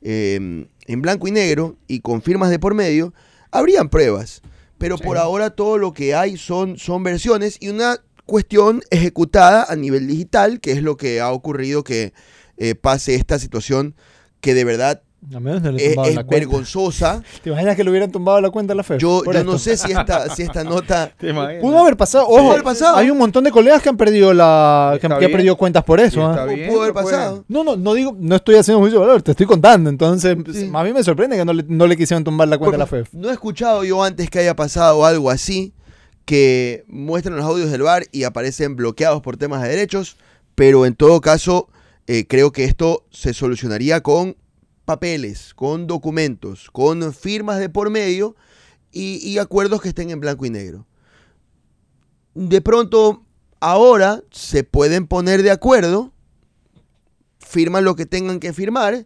[0.01, 3.13] em, en blanco y negro y con firmas de por medio,
[3.51, 4.41] habrían pruebas.
[4.77, 9.75] Pero por ahora todo lo que hay son, son versiones y una cuestión ejecutada a
[9.75, 12.13] nivel digital, que es lo que ha ocurrido que
[12.57, 13.95] eh, pase esta situación
[14.41, 15.01] que de verdad
[15.33, 17.23] A menos no le es, la vergonzosa.
[17.43, 18.99] ¿Te imaginas que le hubieran tumbado la cuenta a la FEF?
[18.99, 21.11] Yo, yo no sé si esta, si esta nota...
[21.61, 22.97] Pudo haber pasado, ojo, haber pasado.
[22.97, 26.25] hay un montón de colegas que han perdido la que, han perdido cuentas por eso.
[26.25, 26.33] ¿ah?
[26.33, 27.15] Pudo bien, pudo haber no puede.
[27.15, 27.45] pasado.
[27.47, 29.89] No, no, no digo, no estoy haciendo juicio de valor, te estoy contando.
[29.89, 30.69] Entonces, Sí.
[30.73, 32.87] a mí me sorprende que no le, no le quisieron tumbar la cuenta a la
[32.87, 33.13] FEF.
[33.13, 35.73] No he escuchado yo antes que haya pasado algo así,
[36.25, 40.17] que muestran los audios del bar y aparecen bloqueados por temas de derechos,
[40.55, 41.69] pero en todo caso
[42.07, 44.35] eh, creo que esto se solucionaría con
[44.85, 48.35] papeles, con documentos, con firmas de por medio
[48.91, 50.85] y, acuerdos que estén en blanco y negro.
[52.35, 53.23] De pronto,
[53.59, 56.11] ahora se pueden poner de acuerdo,
[57.39, 59.05] firman lo que tengan que firmar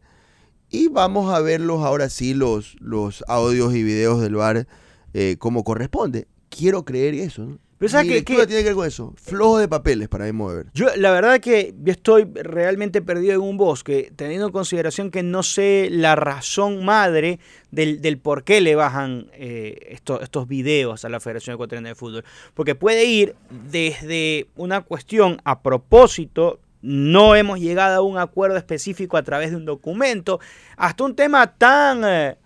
[0.70, 4.68] y vamos a verlos ahora sí, los, los audios y videos del bar
[5.14, 6.28] eh, como corresponde.
[6.50, 7.46] Quiero creer eso.
[7.46, 7.60] ¿no?
[7.78, 8.48] Pero ¿sabes Mi lectura qué?
[8.48, 9.14] tiene que ver con eso.
[9.18, 10.68] Flojo de papeles para Weber.
[10.74, 15.22] Yo, la verdad que yo estoy realmente perdido en un bosque, teniendo en consideración que
[15.22, 21.06] no sé la razón madre del, del por qué le bajan eh, estos, estos videos
[21.06, 22.26] a la Federación Ecuatoriana de Fútbol.
[22.56, 29.18] Porque puede ir desde una cuestión a propósito, no hemos llegado a un acuerdo específico
[29.18, 30.40] a través de un documento,
[30.78, 32.38] hasta un tema tan eh,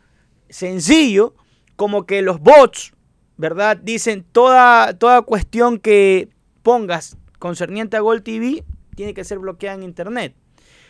[0.50, 1.36] sencillo
[1.78, 2.94] como que los bots,
[3.42, 3.76] ¿verdad?
[3.76, 6.30] Dicen toda, toda cuestión que
[6.62, 8.64] pongas concerniente a Gol TV
[8.96, 10.36] tiene que ser bloqueada en internet.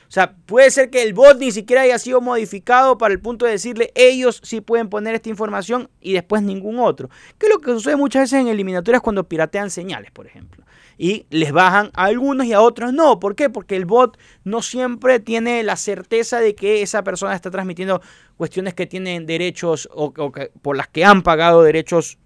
[0.08, 3.46] O sea, puede ser que el bot ni siquiera haya sido modificado para el punto
[3.46, 7.10] de decirle ellos sí pueden poner esta información y después ningún otro.
[7.38, 10.66] Que es lo que sucede muchas veces en eliminatorias cuando piratean señales, por ejemplo.
[10.98, 13.22] Y les bajan a algunos y a otros no.
[13.22, 13.50] ¿Por qué?
[13.50, 18.02] Porque el bot no siempre tiene la certeza de que esa persona está transmitiendo
[18.36, 22.18] cuestiones que tienen derechos o, o que- por las que han pagado derechos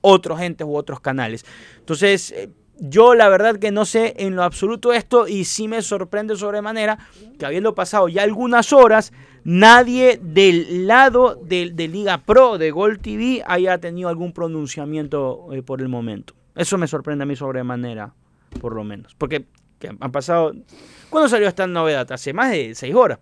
[0.00, 1.44] otros entes u otros canales.
[1.78, 5.82] Entonces, eh, yo la verdad que no sé en lo absoluto esto y sí me
[5.82, 6.98] sorprende sobremanera
[7.38, 9.12] que habiendo pasado ya algunas horas,
[9.44, 15.82] nadie del lado de, Liga Pro, de Gol TV, haya tenido algún pronunciamiento eh, por
[15.82, 16.34] el momento.
[16.54, 18.14] Eso me sorprende a mí sobremanera,
[18.60, 19.14] por lo menos.
[19.14, 19.44] Porque
[19.78, 20.52] que han pasado...
[21.10, 22.10] ¿Cuándo salió esta novedad?
[22.12, 23.18] Hace más de seis horas.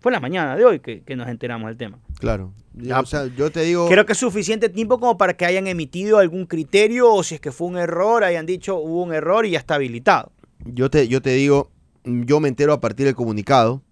[0.00, 1.98] Fue la mañana de hoy que nos enteramos del tema.
[2.18, 2.52] Claro.
[2.96, 3.88] O sea, yo te digo.
[3.88, 7.40] Creo que es suficiente tiempo como para que hayan emitido algún criterio o si es
[7.40, 10.32] que fue un error, hayan dicho hubo un error y ya está habilitado.
[10.64, 11.70] Yo te, yo te digo,
[12.04, 13.82] yo me entero a partir del comunicado,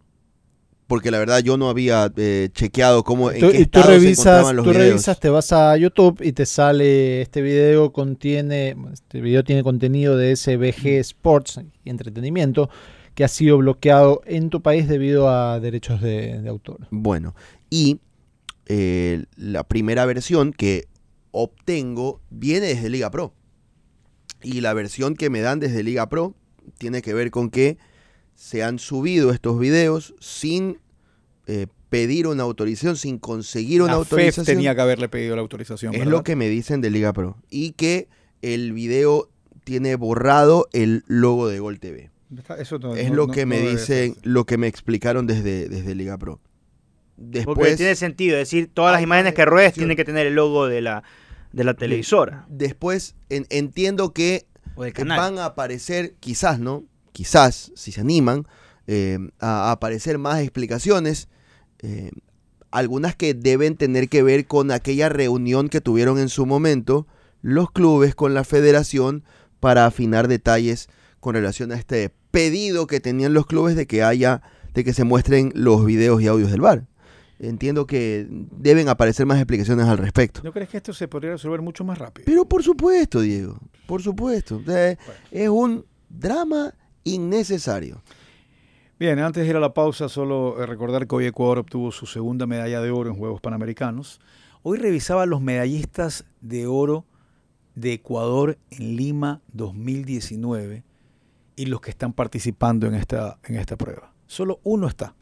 [0.86, 3.86] porque la verdad yo no había eh, chequeado cómo en Tú, qué y tú se
[3.88, 4.88] revisas, los tú videos.
[4.88, 10.16] revisas, te vas a YouTube y te sale este video contiene, este video tiene contenido
[10.16, 12.70] de SBG Sports y entretenimiento
[13.14, 16.86] que ha sido bloqueado en tu país debido a derechos de, de autor.
[16.90, 17.34] Bueno,
[17.70, 17.98] y
[18.66, 20.86] eh, la primera versión que
[21.30, 23.34] obtengo viene desde Liga Pro.
[24.42, 26.34] Y la versión que me dan desde Liga Pro
[26.78, 27.78] tiene que ver con que
[28.34, 30.78] se han subido estos videos sin
[31.46, 34.46] eh, pedir una autorización, sin conseguir una La FEF autorización.
[34.46, 35.94] tenía que haberle pedido la autorización.
[35.94, 36.12] Es ¿verdad?
[36.12, 37.36] lo que me dicen de Liga Pro.
[37.50, 38.08] Y que
[38.42, 39.30] el video
[39.64, 42.10] tiene borrado el logo de Gol TV.
[42.58, 45.68] Eso no- Es no- lo no- que me no dicen, lo que me explicaron desde,
[45.68, 46.40] desde Liga Pro.
[47.44, 50.34] Porque tiene sentido, es decir, todas las hay imágenes que ruedes tienen que tener el
[50.34, 51.02] logo de la,
[51.52, 54.46] de la televisora después en- entiendo que
[55.16, 56.84] van a aparecer, quizás, ¿no?
[57.12, 58.46] Quizás, si se animan,
[58.86, 61.28] eh, a, a aparecer más explicaciones.
[61.80, 62.10] eh,
[62.70, 67.06] algunas que deben tener que ver con aquella reunión que tuvieron en su momento
[67.40, 69.24] los clubes con la federación
[69.60, 70.88] para afinar detalles
[71.20, 74.42] con relación a este pedido que tenían los clubes de que haya,
[74.74, 76.84] de que se muestren los videos y audios del bar.
[77.38, 80.40] Entiendo que deben aparecer más explicaciones al respecto.
[80.42, 82.24] ¿No crees que esto se podría resolver mucho más rápido?
[82.24, 84.62] Pero por supuesto, Diego, por supuesto.
[84.68, 84.96] Eh,
[85.30, 86.72] Es un drama
[87.04, 88.02] innecesario.
[88.98, 92.06] Bien, antes de ir a la pausa, solo eh, recordar que hoy Ecuador obtuvo su
[92.06, 94.20] segunda medalla de oro en Juegos Panamericanos.
[94.62, 97.04] Hoy revisaba los medallistas de oro
[97.74, 100.82] de Ecuador en Lima 2019
[101.56, 104.14] y los que están participando en esta, en esta prueba.
[104.26, 105.14] Solo uno está.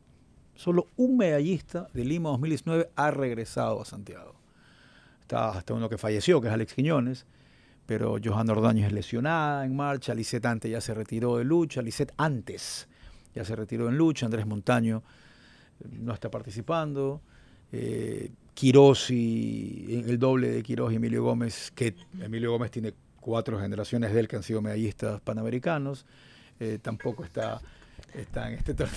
[0.56, 4.34] Solo un medallista de Lima 2019 ha regresado a Santiago.
[5.20, 7.26] Está hasta uno que falleció, que es Alex Quiñones,
[7.86, 12.12] pero Johanna Ordaño es lesionada en marcha, Lisette antes ya se retiró de lucha, Lisette
[12.16, 12.88] antes
[13.34, 15.02] ya se retiró en lucha, Andrés Montaño
[15.80, 17.20] eh, no está participando,
[17.72, 18.30] eh,
[18.60, 24.20] y el doble de Quirós y Emilio Gómez, que Emilio Gómez tiene cuatro generaciones de
[24.20, 26.06] él que han sido medallistas panamericanos,
[26.60, 27.60] eh, tampoco está,
[28.14, 28.96] está en este torneo.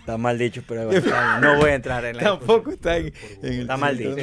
[0.00, 0.90] Está mal dicho, pero
[1.40, 4.14] no voy a entrar en la Tampoco está en, en el Está mal dicho.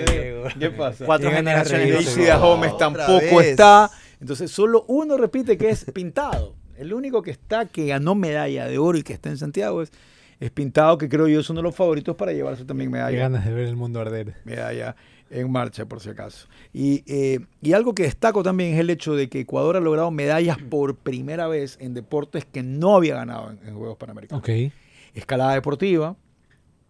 [0.59, 1.05] ¿Qué pasa?
[1.05, 3.47] Cuatro En generaciones de Gómez tampoco vez.
[3.47, 3.89] está.
[4.19, 6.55] Entonces solo uno repite que es pintado.
[6.77, 9.91] El único que está, que ganó medalla de oro y que está en Santiago es,
[10.39, 13.19] es pintado, que creo yo es uno de los favoritos para llevarse también Qué medalla,
[13.19, 14.36] ganas de ver el mundo arder.
[14.43, 14.95] medalla
[15.32, 16.47] en marcha, por si acaso.
[16.73, 20.11] Y, eh, y algo que destaco también es el hecho de que Ecuador ha logrado
[20.11, 24.71] medallas por primera vez en deportes que no había ganado en, en Juegos Panamericanos Ok.
[25.13, 26.15] escalada deportiva,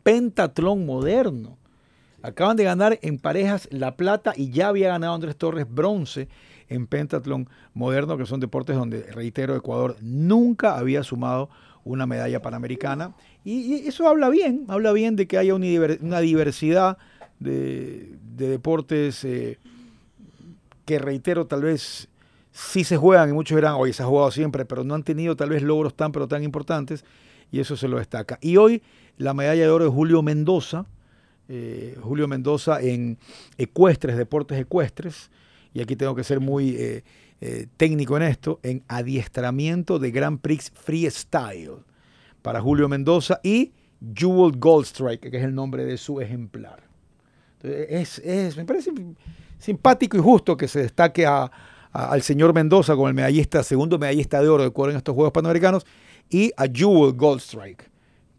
[0.04, 1.58] pentatlón moderno.
[2.24, 6.28] Acaban de ganar en parejas la plata y ya había ganado Andrés Torres bronce
[6.70, 11.50] en pentatlón moderno, que son deportes donde, reitero, Ecuador nunca había sumado
[11.84, 13.16] una medalla panamericana.
[13.44, 16.98] Y, y eso habla bien, habla bien de que haya una diversidad
[17.42, 19.58] de, de deportes eh,
[20.86, 22.08] que, reitero, tal vez
[22.52, 25.36] sí se juegan y muchos dirán, oye, se ha jugado siempre, pero no han tenido
[25.36, 27.04] tal vez logros tan, pero tan importantes
[27.52, 28.38] y eso se lo destaca.
[28.42, 28.82] Y hoy
[29.18, 30.86] la medalla de oro de Julio Mendoza,
[31.50, 33.18] eh, Julio Mendoza en
[33.58, 35.32] ecuestres, deportes ecuestres,
[35.74, 37.04] y aquí tengo que ser muy, eh,
[37.76, 41.72] técnico en esto, en adiestramiento de Grand Prix Freestyle
[42.44, 43.72] para Julio Mendoza y
[44.14, 46.91] Jewel Goldstrike, que es el nombre de su ejemplar.
[47.64, 48.92] Es, es- me parece
[49.60, 51.52] simpático y justo que se destaque a-
[51.92, 55.14] a- al señor Mendoza como el medallista, segundo medallista de oro de cuero en estos
[55.14, 55.86] Juegos Panamericanos,
[56.30, 57.90] y a Jewel Goldstrike,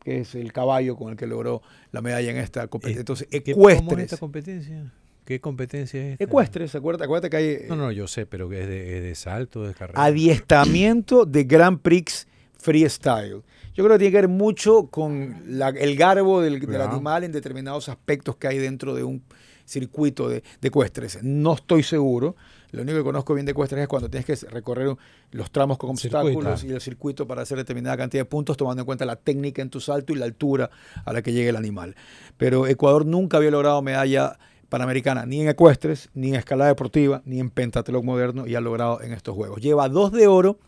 [0.03, 1.63] que es el caballo con el que logró
[1.93, 3.01] la medalla en esta competencia.
[3.01, 4.05] Entonces, ¿Qué- cómo es ecuestres.
[4.05, 4.93] esta competencia?
[5.25, 6.25] ¿Qué competencia es esta?
[6.25, 9.15] Ecuestres, acuérdate, acuérdate que hay No, no, yo sé, pero que es de, es de
[9.15, 10.03] salto, de carrera.
[10.03, 12.27] adiestramiento de Grand Prix
[12.59, 13.43] Freestyle.
[13.75, 17.89] Yo creo que tiene que ver mucho con la- el garbo del, animal en determinados
[17.89, 19.23] aspectos que hay dentro de un
[19.65, 21.19] circuito de, de ecuestres.
[21.23, 22.37] No estoy seguro.
[22.73, 24.97] Lo único que conozco bien de ecuestres es cuando tienes que recorrer
[25.31, 26.27] los tramos con Circuito.
[26.27, 29.63] obstáculos y el circuito para hacer determinada cantidad de puntos, tomando en cuenta la técnica
[29.63, 30.71] en tu salto y la altura
[31.05, 31.95] a la que llegue el animal.
[32.39, 34.39] Pero Ecuador nunca había logrado medalla
[34.71, 39.03] panamericana ni en ecuestres, ni en escalada deportiva, ni en pentatlón moderno y ha logrado
[39.03, 39.61] en estos juegos.
[39.61, 40.59] Lleva dos de oro.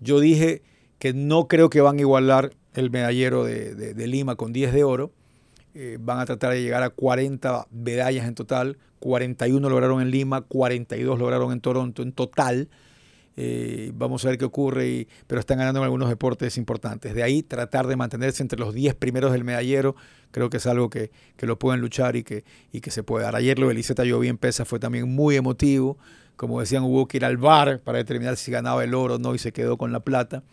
[0.00, 0.62] Yo dije
[1.02, 4.84] que no creo que van a igualar el medallero de, de- Lima con 10 de
[4.84, 5.10] oro.
[5.74, 8.78] Eh, van a tratar de llegar a 40 medallas en total.
[9.00, 12.68] 41 lograron en Lima, 42 lograron en Toronto en total.
[13.36, 17.16] Eh, vamos a ver qué ocurre, pero están ganando en algunos deportes importantes.
[17.16, 19.96] De ahí tratar de mantenerse entre los 10 primeros del medallero,
[20.30, 23.24] creo que es algo que, que lo pueden luchar y que, y que se puede
[23.24, 23.34] dar.
[23.34, 25.98] Ayer lo de Eliseta Lloví en pesa fue también muy emotivo.
[26.36, 29.34] Como decían, hubo que ir al bar para determinar si ganaba el oro o no
[29.34, 30.44] y se quedó con la plata.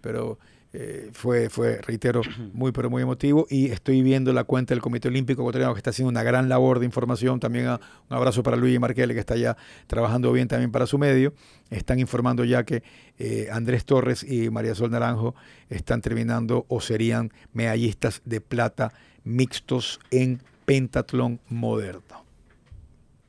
[0.00, 0.38] Pero
[0.72, 2.22] eh, fue, fue, reitero,
[2.52, 3.46] muy, pero muy emotivo.
[3.50, 6.78] Y estoy viendo la cuenta del Comité Olímpico Ecuatoriano que está haciendo una gran labor
[6.78, 7.40] de información.
[7.40, 9.56] También a- un abrazo para Luigi Marquele, que está ya
[9.88, 11.34] trabajando bien también para su medio.
[11.70, 12.82] Están informando ya que
[13.18, 15.34] eh, Andrés Torres y María Sol Naranjo
[15.68, 18.92] están terminando o serían medallistas de plata
[19.24, 22.24] mixtos en pentatlón moderno.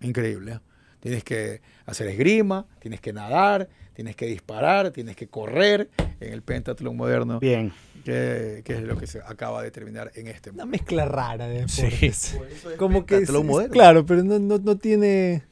[0.01, 0.53] Increíble.
[0.53, 0.59] ¿eh?
[0.99, 5.89] Tienes que hacer esgrima, tienes que nadar, tienes que disparar, tienes que correr
[6.19, 7.73] en el pentatlón moderno, Bien.
[8.05, 10.83] que, que es lo que se acaba de terminar en este Una momento.
[10.83, 11.81] mezcla rara de Sí.
[11.83, 12.37] deportes.
[12.77, 15.43] Como que es- es- claro, pero no, no, no tiene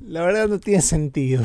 [0.00, 1.42] la verdad no tiene sentido.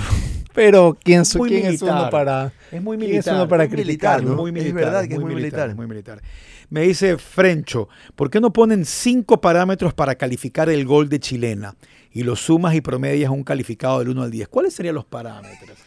[0.54, 2.10] Pero quién, so- Muy quién es uno militar.
[2.12, 3.36] para Es muy quién es militar.
[3.36, 4.30] uno para Muy militar, criticarlo.
[4.30, 4.36] ¿no?
[4.38, 5.76] Muy Es militar, verdad que es muy militar.
[5.76, 6.22] muy militar.
[6.70, 11.76] Me dice Frencho, ¿por qué no ponen cinco parámetros para calificar el gol de chilena?
[12.14, 14.48] Y lo sumas y promedias un calificado del 1 al 10.
[14.48, 15.78] ¿Cuáles serían los parámetros?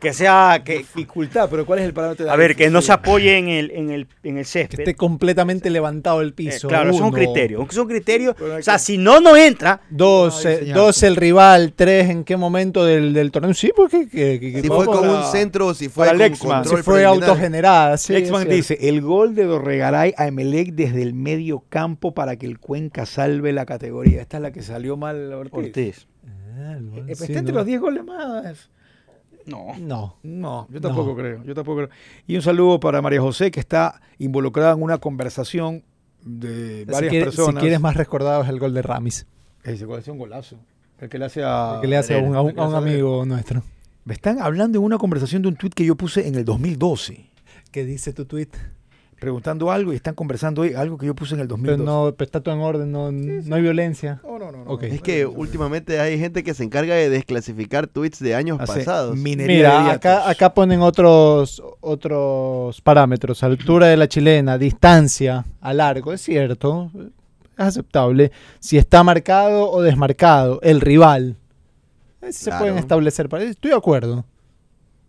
[0.00, 2.90] Que sea, que, Dificultad, pero ¿cuál es el parámetro de a ver, que no se
[2.90, 4.78] apoye en el, en el, en el Que césped.
[4.80, 6.68] esté completamente levantado el Eh, piso.
[6.68, 7.12] claro, son uno.
[7.12, 7.66] criterios.
[7.74, 8.34] Son criterios.
[8.38, 9.82] Pero hay O sea, que- si no, no entra.
[9.90, 13.52] Dos, Ay, eh, dos el rival, tres en qué momento del, del torneo.
[13.52, 16.78] Sí, porque que, que- que Si fue con un centro, si fue con Lexman, control
[16.78, 17.98] si fue autogenerada.
[17.98, 22.46] Sí, Lexman dice, el gol de Dorregaray a Emelec desde el medio campo para que
[22.46, 24.22] el Cuenca salve la categoría.
[24.22, 25.52] Esta es la que salió mal Ortiz.
[25.58, 26.06] Ortiz.
[26.56, 27.58] Ah, el gol, Eh, sí, está entre no.
[27.58, 28.70] los 10 goles más.
[29.46, 29.74] No.
[29.78, 30.16] No.
[30.22, 30.88] No, yo No.
[30.88, 31.90] tampoco creo, yo tampoco creo.
[32.26, 35.82] Y un saludo para María José, que está involucrada en una conversación
[36.22, 37.60] de Si, varias quieres, si personas.
[37.62, 39.26] quieres más recordado es el gol de Ramis.
[39.64, 40.56] Ese gol es un golazo.
[40.98, 41.78] El que le hace a...
[41.80, 43.62] que le hace a un, a a amigo nuestro.
[44.04, 47.26] Me están hablando en una conversación de un tuit que yo puse en el 2012,
[47.70, 48.48] ¿Qué dice tu tweet?
[49.20, 51.84] Preguntando algo y están conversando hoy algo que yo puse en el Pero 2012.
[51.84, 54.20] no, pero está todo en orden, no, no hay violencia.
[54.24, 58.34] No, no, no, Es que últimamente hay gente que se encarga de desclasificar tweets de
[58.34, 59.16] años Hace pasados.
[59.16, 63.42] Mira, acá, acá ponen otros, otros parámetros.
[63.42, 66.90] Altura de la chilena, distancia a largo, es cierto.
[67.58, 68.32] Es aceptable.
[68.58, 71.36] Si está marcado o desmarcado, el rival.
[72.22, 72.60] Eh, Se Claro.
[72.64, 73.28] pueden establecer.
[73.28, 74.24] para- Estoy de acuerdo.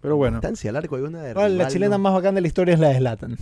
[0.01, 2.03] Pero bueno, Distancia al arco hay una de Ahora, la rival, chilena ¿no?
[2.03, 3.37] más bacana de la historia es la de Slatan.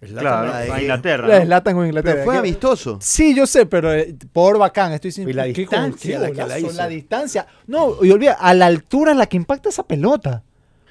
[0.00, 1.28] Claro, la de- a Inglaterra.
[1.28, 1.46] La de ¿no?
[1.46, 2.14] Slatan con Inglaterra.
[2.14, 2.98] Pero fue amistoso.
[3.02, 6.32] Sí, yo sé, pero eh, por bacán, estoy sin Y la ¿qué distancia con- la
[6.42, 6.72] que la hizo.
[6.72, 7.46] la distancia.
[7.66, 10.42] No, y olvida, a la altura en la que impacta esa pelota.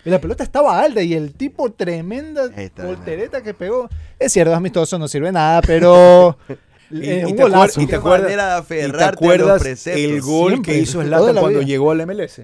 [0.05, 2.43] Y la pelota estaba alta y el tipo tremenda
[2.84, 3.89] voltereta que pegó.
[4.18, 6.38] Es cierto, es amistoso, no sirve nada, pero
[6.91, 7.95] Y- eh, y te y acuerdas- ¿Y te
[9.03, 11.68] acuerdas el gol Siempre, que hizo Zlatan la cuando vida.
[11.68, 12.41] llegó al MLS?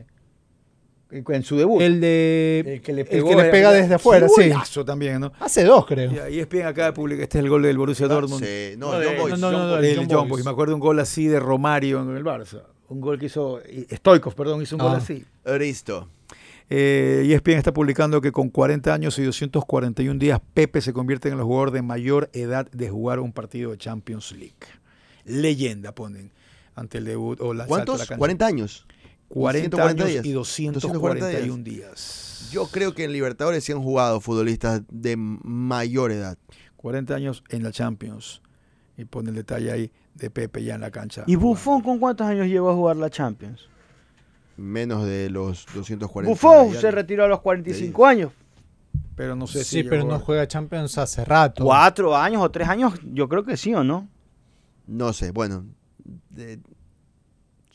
[1.27, 1.81] En su debut.
[1.81, 4.49] El de El que le, el que pega desde afuera, sí.
[4.49, 5.31] golazo también, ¿no?
[5.39, 6.11] Hace dos, creo.
[6.11, 7.21] Y ahí es bien acá de público.
[7.21, 8.43] Este es el gol del Borussia Dortmund.
[8.43, 9.77] Sí, no, No, John Boyce, no, no, no.
[9.77, 10.43] El John Boyce.
[10.43, 12.61] Me acuerdo un gol así de Romario en el Barça.
[12.89, 13.59] Un gol que hizo.
[13.61, 14.97] y- Stoikov, perdón, hizo un gol Ah.
[14.97, 15.25] así.
[15.59, 16.09] Listo.
[16.69, 21.35] Eh, ESPN está publicando que con 40 años y 241 días, Pepe se convierte en
[21.35, 24.55] el jugador de mayor edad de jugar un partido de Champions League.
[25.25, 26.31] Leyenda ponen
[26.75, 27.97] ante el debut o la salto a la ¿Cuántos?
[28.07, 28.17] cancha.
[28.17, 28.85] 40 años.
[29.41, 30.25] 40 140 años días.
[30.25, 32.49] y 240 241 días.
[32.51, 36.37] Yo creo que en Libertadores sí han jugado futbolistas de mayor edad.
[36.77, 38.41] 40 años en la Champions.
[38.97, 41.23] Y pone el detalle ahí de Pepe ya en la cancha.
[41.27, 43.67] ¿Y Buffon con cuántos años llegó a jugar la Champions?
[44.57, 46.29] menos de los 240.
[46.31, 48.31] Buffon se retiró a los 45 años.
[49.17, 51.61] Pero no sé Sí, si pero llegó no a- juega Champions hace rato.
[51.65, 54.07] Cuatro años o tres años, yo creo que sí o no.
[54.87, 55.65] No sé, bueno.
[56.29, 56.59] de-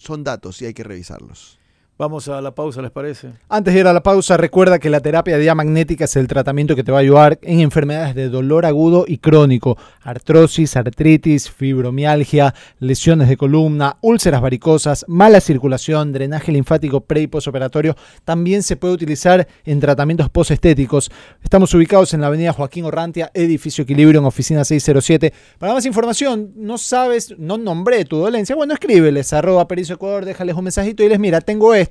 [0.01, 1.60] son datos y hay que revisarlos.
[2.01, 3.29] Vamos a la pausa, ¿les parece?
[3.51, 6.83] Antes de ir a la pausa, recuerda que la terapia diamagnética es el tratamiento que
[6.83, 13.29] te va a ayudar en enfermedades de dolor agudo y crónico, artrosis, artritis, fibromialgia, lesiones
[13.29, 17.95] de columna, úlceras varicosas, mala circulación, drenaje linfático pre y posoperatorio.
[18.25, 21.11] También se puede utilizar en tratamientos posestéticos.
[21.45, 25.35] Estamos ubicados en la avenida Joaquín Orrantia, edificio Equilibrio, en oficina 607.
[25.59, 30.57] Para más información, no sabes, no nombré tu dolencia, bueno, escríbeles, arroba Perizo Ecuador, déjales
[30.57, 31.90] un mensajito y les mira, tengo esto,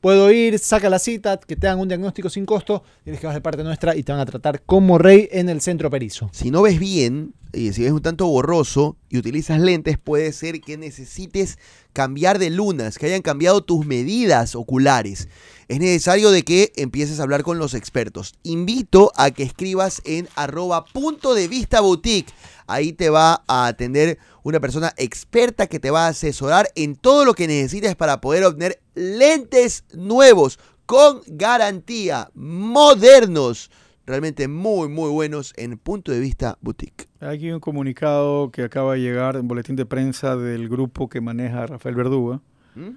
[0.00, 3.34] puedo ir, saca la cita, que te hagan un diagnóstico sin costo, tienes que vas
[3.34, 6.30] de parte nuestra y te van a tratar como rey en el centro Perizo.
[6.32, 10.60] Si no ves bien, y si ves un tanto borroso y utilizas lentes, puede ser
[10.60, 11.58] que necesites
[11.92, 15.28] cambiar de lunas, que hayan cambiado tus medidas oculares.
[15.68, 18.34] Es necesario de que empieces a hablar con los expertos.
[18.44, 22.32] Invito a que escribas en arroba punto de vista boutique.
[22.68, 27.24] Ahí te va a atender una persona experta que te va a asesorar en todo
[27.24, 33.72] lo que necesites para poder obtener lentes nuevos con garantía, modernos,
[34.06, 37.08] realmente muy, muy buenos en punto de vista boutique.
[37.18, 41.20] Hay aquí un comunicado que acaba de llegar, un boletín de prensa del grupo que
[41.20, 42.40] maneja Rafael Verduga.
[42.76, 42.90] ¿Mm?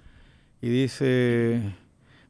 [0.61, 1.73] Y dice...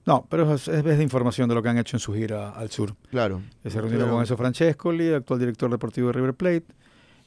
[0.10, 2.70] No, pero es, es de información de lo que han hecho en su gira al
[2.72, 2.96] sur.
[3.12, 3.42] Claro.
[3.64, 6.66] Se reunieron Pero- con Enzo Francescoli, actual director deportivo de River Plate.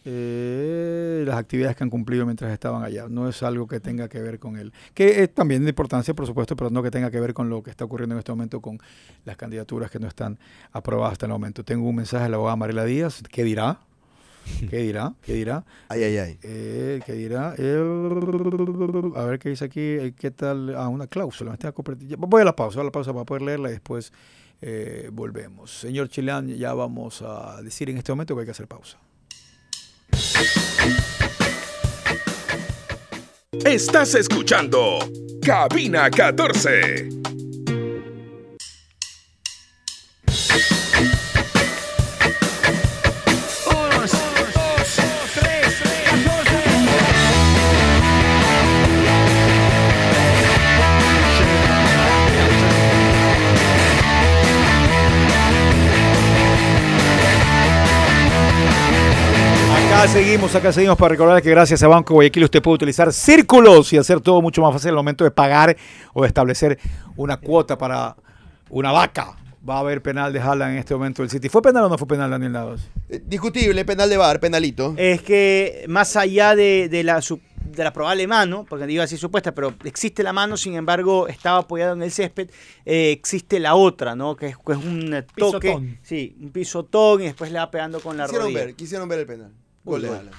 [0.05, 3.07] eh, las actividades que han cumplido mientras estaban allá.
[3.09, 4.73] No es algo que tenga que ver con él.
[4.95, 7.63] Que es también de importancia, por supuesto, pero no que tenga que ver con lo
[7.63, 8.81] que está ocurriendo en este momento con
[9.25, 10.39] las candidaturas que no están
[10.73, 11.63] aprobadas hasta el momento.
[11.65, 13.23] Tengo un mensaje de la abogada Mariela Díaz.
[13.31, 13.79] ¿Qué dirá?
[14.71, 15.15] ¿Qué dirá?
[15.23, 15.65] ¿Qué dirá?
[15.89, 16.39] Ay, ay, ay.
[16.43, 17.51] Eh, ¿Qué dirá?
[17.51, 19.81] A ver qué dice aquí.
[19.81, 20.75] eh, ¿Qué tal?
[20.77, 21.57] Ah, una cláusula.
[22.19, 24.13] Voy a la pausa, voy a la pausa para poder leerla y después
[24.61, 25.71] eh, volvemos.
[25.71, 28.99] Señor Chilán, ya vamos a decir en este momento que hay que hacer pausa.
[33.65, 34.99] Estás escuchando
[35.45, 37.22] Cabina 14.
[60.03, 63.93] Acá seguimos, acá seguimos para recordar que gracias a Banco Guayaquil usted puede utilizar círculos
[63.93, 65.77] y hacer todo mucho más fácil al momento de pagar
[66.13, 66.77] o de establecer
[67.15, 68.17] una cuota para
[68.71, 69.37] una vaca.
[69.69, 71.49] Va a haber penal de Haaland en este momento del City.
[71.49, 72.89] ¿Fue penal o no fue penal, Daniel Lados?
[73.09, 74.93] Eh, Discutible, penal de bar, penalito.
[74.97, 79.07] Es que más allá de, de la, su- de la probable mano, porque iba a
[79.07, 82.51] decir supuesta, pero existe la mano, sin embargo, estaba apoyado en el césped,
[82.85, 84.35] eh, existe la otra, ¿no?
[84.35, 85.69] Que es, que es un toque.
[85.69, 85.99] Pisotón.
[86.03, 88.65] Sí, un pisotón y después le va pegando con la Quisieron rodilla.
[88.67, 89.53] ver, quisieron ver el penal.
[89.85, 90.31] Gol Haaland.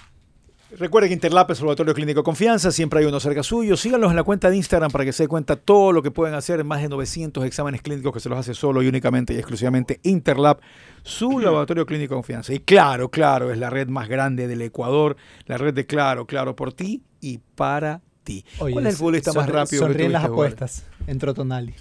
[0.76, 3.78] Recuerde que Interlap es el laboratorio clínico de confianza, siempre hay uno cerca suyo.
[3.78, 6.34] Síganlos en la cuenta de Instagram para que se dé cuenta todo lo que pueden
[6.34, 10.00] hacer, más de 900 exámenes clínicos que se los hace solo y únicamente y exclusivamente
[10.02, 10.60] Interlab,
[11.04, 12.54] su laboratorio clínico de confianza.
[12.56, 15.16] Y claro, claro, es la red más grande del Ecuador,
[15.46, 18.44] la red de Claro, Claro por ti y para ti.
[18.58, 20.52] Oye, ¿Cuál es el futbolista más rápido que Sonríen tú las viste jugar?
[20.54, 20.86] apuestas.
[21.06, 21.76] Entró Tonali.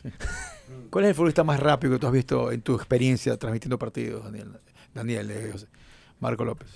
[0.90, 4.22] ¿Cuál es el futbolista más rápido que tú has visto en tu experiencia transmitiendo partidos,
[4.24, 4.50] Daniel?
[4.92, 5.66] Daniel, eh, José.
[6.20, 6.68] Marco López.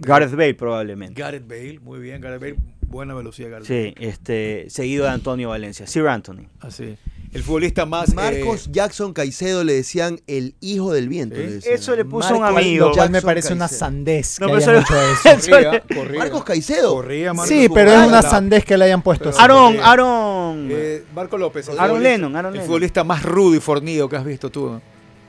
[0.00, 1.20] Gareth Bale probablemente.
[1.20, 5.86] Gareth Bale, muy bien, Gareth Bale, buena velocidad, Gareth Sí, este, seguido de Antonio Valencia.
[5.86, 6.46] Sir Anthony.
[6.60, 6.96] Así.
[7.32, 8.12] El futbolista más.
[8.12, 11.36] Marcos eh, Jackson Caicedo le decían el hijo del viento.
[11.36, 11.42] Sí.
[11.42, 11.74] le decían.
[11.76, 12.88] Eso le puso un Marcos amigo.
[12.88, 14.94] Lo cual me parece una sandez No, que pero hayan eso-
[15.30, 15.50] hecho eso.
[15.50, 16.18] corría, corría.
[16.18, 16.94] Marcos Caicedo.
[16.94, 17.48] Corría, Marcos.
[17.48, 19.38] Sí, pero es una la- sandez que le hayan puesto así.
[19.40, 19.76] Aaron.
[19.80, 20.68] Aaron.
[20.72, 21.68] Eh, Marco López.
[21.68, 22.66] Aaron Lennon, Aaron El Lennon.
[22.66, 24.80] futbolista más rudo y fornido que has visto tú.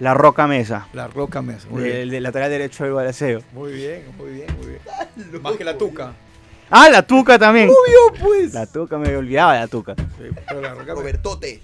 [0.01, 0.87] La Roca Mesa.
[0.93, 1.67] La Roca Mesa.
[1.69, 2.09] Muy El bien.
[2.09, 3.43] de lateral derecho del Balaceo.
[3.53, 5.41] Muy bien, muy bien, muy bien.
[5.43, 6.13] Más que la Tuca.
[6.71, 7.69] Ah, la Tuca también.
[7.69, 8.51] Obvio, pues.
[8.51, 9.93] La Tuca, me olvidaba de la Tuca.
[9.95, 10.95] Sí, pero la Roca.
[10.95, 11.61] Robertote.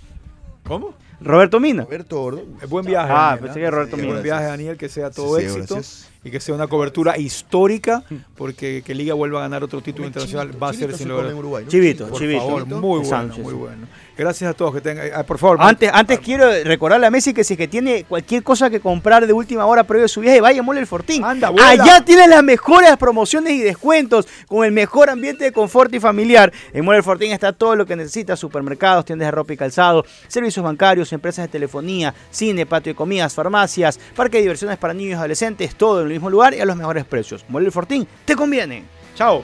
[0.64, 0.94] ¿Cómo?
[1.20, 1.86] Roberto Mina.
[1.86, 2.46] Roberto.
[2.62, 3.12] Es buen viaje.
[3.12, 3.64] Ah, Daniel, pensé ¿eh?
[3.64, 4.14] que Roberto Sí, Mina.
[4.14, 6.10] Buen viaje, Daniel, que sea todo Sí, sí, éxito gracias.
[6.28, 8.04] Y que sea una cobertura histórica,
[8.36, 11.32] porque que Liga vuelva a ganar otro título internacional va a ser sin lograr.
[11.32, 11.70] en Uruguay, ¿no?
[11.72, 12.40] Chivito, Por Chivito.
[12.42, 13.44] favor, muy bueno, Sánchez.
[13.44, 13.88] muy bueno.
[14.18, 15.10] Gracias a todos que tengan.
[15.14, 18.42] ah, por favor, Antes, antes quiero recordarle a Messi que si es que tiene cualquier
[18.42, 21.24] cosa que comprar de última hora previo a su viaje, vaya a Mole el Fortín.
[21.24, 21.70] Anda, vuela.
[21.84, 26.52] Allá tienen las mejores promociones y descuentos con el mejor ambiente de confort y familiar.
[26.74, 30.04] En Mole el Fortín está todo lo que necesita: supermercados, tiendas de ropa y calzado,
[30.28, 35.12] servicios bancarios, empresas de telefonía, cine, patio de comidas, farmacias, parque de diversiones para niños
[35.12, 37.46] y adolescentes, todo en el mismo lugar y a los mejores precios.
[37.48, 38.84] Mole el Fortín, te conviene.
[39.16, 39.44] Chao.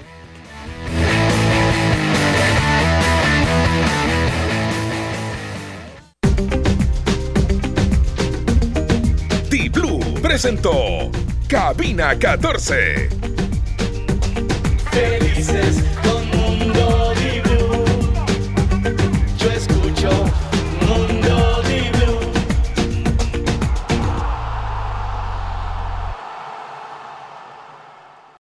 [9.49, 11.11] T-Blue presentó
[11.47, 13.09] Cabina 14.
[14.91, 17.12] Felices con mundo.